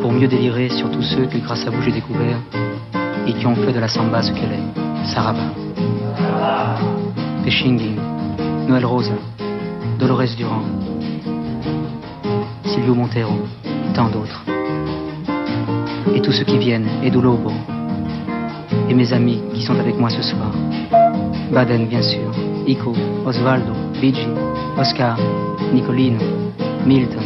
pour 0.00 0.12
mieux 0.12 0.28
délirer 0.28 0.70
sur 0.70 0.90
tous 0.90 1.02
ceux 1.02 1.26
que 1.26 1.36
grâce 1.36 1.66
à 1.66 1.70
vous 1.70 1.82
j'ai 1.82 1.92
découvert 1.92 2.38
et 3.26 3.34
qui 3.34 3.46
ont 3.46 3.54
fait 3.54 3.74
de 3.74 3.80
la 3.80 3.88
samba 3.88 4.22
ce 4.22 4.32
qu'elle 4.32 4.52
est. 4.52 5.08
Saraba, 5.12 5.44
Pechinging, 7.44 7.98
Noël 8.66 8.86
Rosa, 8.86 9.12
Dolores 9.98 10.34
Durand, 10.38 10.62
Silvio 12.82 12.96
Montero, 12.96 13.38
tant 13.94 14.08
d'autres. 14.08 14.42
Et 16.16 16.20
tous 16.20 16.32
ceux 16.32 16.42
qui 16.42 16.58
viennent, 16.58 16.88
Edu 17.04 17.20
Lobo, 17.20 17.52
et 18.88 18.94
mes 18.94 19.12
amis 19.12 19.40
qui 19.54 19.62
sont 19.62 19.78
avec 19.78 19.96
moi 19.96 20.10
ce 20.10 20.20
soir. 20.20 20.50
Baden, 21.52 21.86
bien 21.86 22.02
sûr, 22.02 22.32
Ico, 22.66 22.92
Osvaldo, 23.24 23.72
Bigi, 24.00 24.26
Oscar, 24.76 25.16
Nicolino, 25.72 26.18
Milton, 26.84 27.22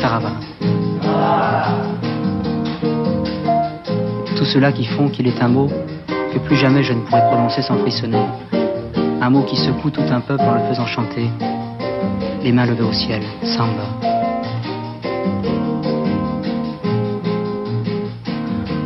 Sarava. 0.00 0.34
Tous 4.36 4.44
ceux-là 4.44 4.70
qui 4.70 4.84
font 4.84 5.08
qu'il 5.08 5.26
est 5.26 5.42
un 5.42 5.48
mot 5.48 5.68
que 6.32 6.38
plus 6.38 6.56
jamais 6.56 6.84
je 6.84 6.92
ne 6.92 7.00
pourrai 7.00 7.22
prononcer 7.22 7.62
sans 7.62 7.78
frissonner. 7.78 8.24
Un 9.20 9.30
mot 9.30 9.42
qui 9.42 9.56
secoue 9.56 9.90
tout 9.90 10.08
un 10.08 10.20
peuple 10.20 10.44
en 10.44 10.54
le 10.54 10.60
faisant 10.68 10.86
chanter. 10.86 11.28
les 12.44 12.52
mains 12.52 12.66
levées 12.66 12.82
au 12.82 12.92
ciel, 12.92 13.22
samba. 13.42 14.01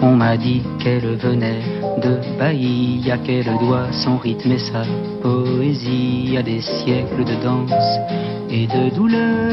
On 0.06 0.14
m'a 0.14 0.36
dit 0.36 0.62
qu'elle 0.78 1.16
venait 1.16 1.64
de 2.00 2.20
Bahia, 2.38 3.18
qu'elle 3.18 3.50
doit 3.58 3.90
son 3.90 4.18
rythme 4.18 4.52
et 4.52 4.58
sa 4.58 4.82
poésie 5.20 6.36
à 6.38 6.42
des 6.44 6.60
siècles 6.60 7.24
de 7.24 7.34
danse 7.42 7.72
et 8.48 8.68
de 8.68 8.94
douleur. 8.94 9.50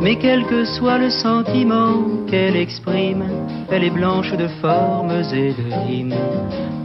Mais 0.00 0.14
quel 0.14 0.44
que 0.44 0.64
soit 0.64 0.98
le 0.98 1.10
sentiment 1.10 2.04
qu'elle 2.28 2.54
exprime, 2.54 3.24
elle 3.68 3.82
est 3.82 3.90
blanche 3.90 4.32
de 4.32 4.46
formes 4.62 5.24
et 5.32 5.52
de 5.60 5.86
rimes. 5.88 6.14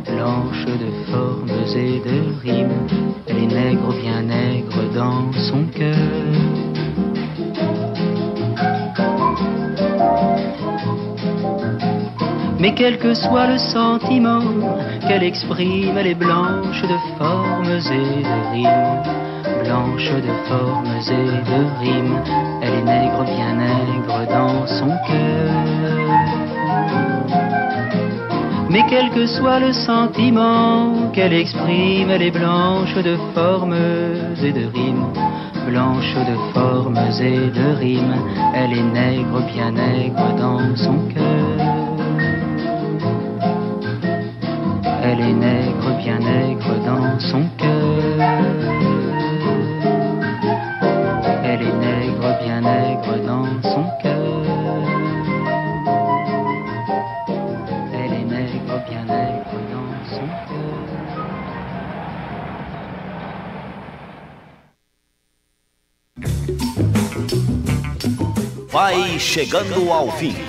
Blanche 0.08 0.66
de 0.66 1.12
formes 1.12 1.62
et 1.76 2.00
de 2.10 2.42
rimes, 2.42 2.88
elle 3.28 3.38
est 3.38 3.54
nègre, 3.54 3.94
bien 4.02 4.24
nègre 4.24 4.82
dans 4.96 5.32
son 5.34 5.66
cœur. 5.66 6.69
Mais 12.60 12.74
quel 12.74 12.98
que 12.98 13.14
soit 13.14 13.48
le 13.48 13.58
sentiment 13.58 14.42
qu'elle 15.08 15.24
exprime, 15.24 15.98
elle 15.98 16.08
est 16.08 16.14
blanche 16.14 16.82
de 16.82 16.98
formes 17.18 17.64
et 17.66 18.22
de 18.30 18.52
rimes. 18.52 19.02
Blanche 19.64 20.12
de 20.12 20.34
formes 20.50 20.94
et 21.08 21.30
de 21.52 21.60
rimes, 21.80 22.20
elle 22.62 22.74
est 22.74 22.84
nègre, 22.84 23.24
bien 23.24 23.54
nègre 23.56 24.28
dans 24.30 24.68
son 24.68 24.90
cœur. 25.08 25.70
Mais 28.70 28.84
quel 28.90 29.10
que 29.12 29.26
soit 29.26 29.60
le 29.60 29.72
sentiment 29.72 31.12
qu'elle 31.14 31.34
exprime, 31.34 32.12
elle 32.12 32.24
est 32.24 32.32
blanche 32.32 32.94
de 32.96 33.16
formes 33.34 33.74
et 34.44 34.52
de 34.52 34.66
rimes. 34.76 35.08
Blanche 35.66 36.14
de 36.14 36.54
formes 36.54 37.00
et 37.22 37.50
de 37.58 37.80
rimes, 37.80 38.16
elle 38.54 38.74
est 38.74 38.84
nègre, 38.84 39.42
bien 39.54 39.72
nègre 39.72 40.36
dans 40.38 40.76
son 40.76 41.08
cœur. 41.08 41.29
Elle 45.12 45.22
est 45.22 45.34
nègre, 45.34 45.98
bien 45.98 46.20
nègre 46.20 46.76
dans 46.86 47.20
son 47.20 47.44
cœur. 47.58 48.00
Elle 51.44 51.64
est 51.64 51.74
nègre, 51.74 52.38
bien 52.44 52.62
nègre 52.62 53.18
dans 53.26 53.48
son 53.64 53.86
cœur. 54.04 54.44
Elle 57.92 58.14
est 58.14 58.28
nègre, 58.36 58.84
bien 58.88 59.06
nègre 59.06 59.58
dans 59.74 59.94
son 60.14 60.28
cœur. 60.48 60.78
Vai 68.72 69.18
chegando 69.18 69.92
ao 69.92 70.12
fim. 70.12 70.49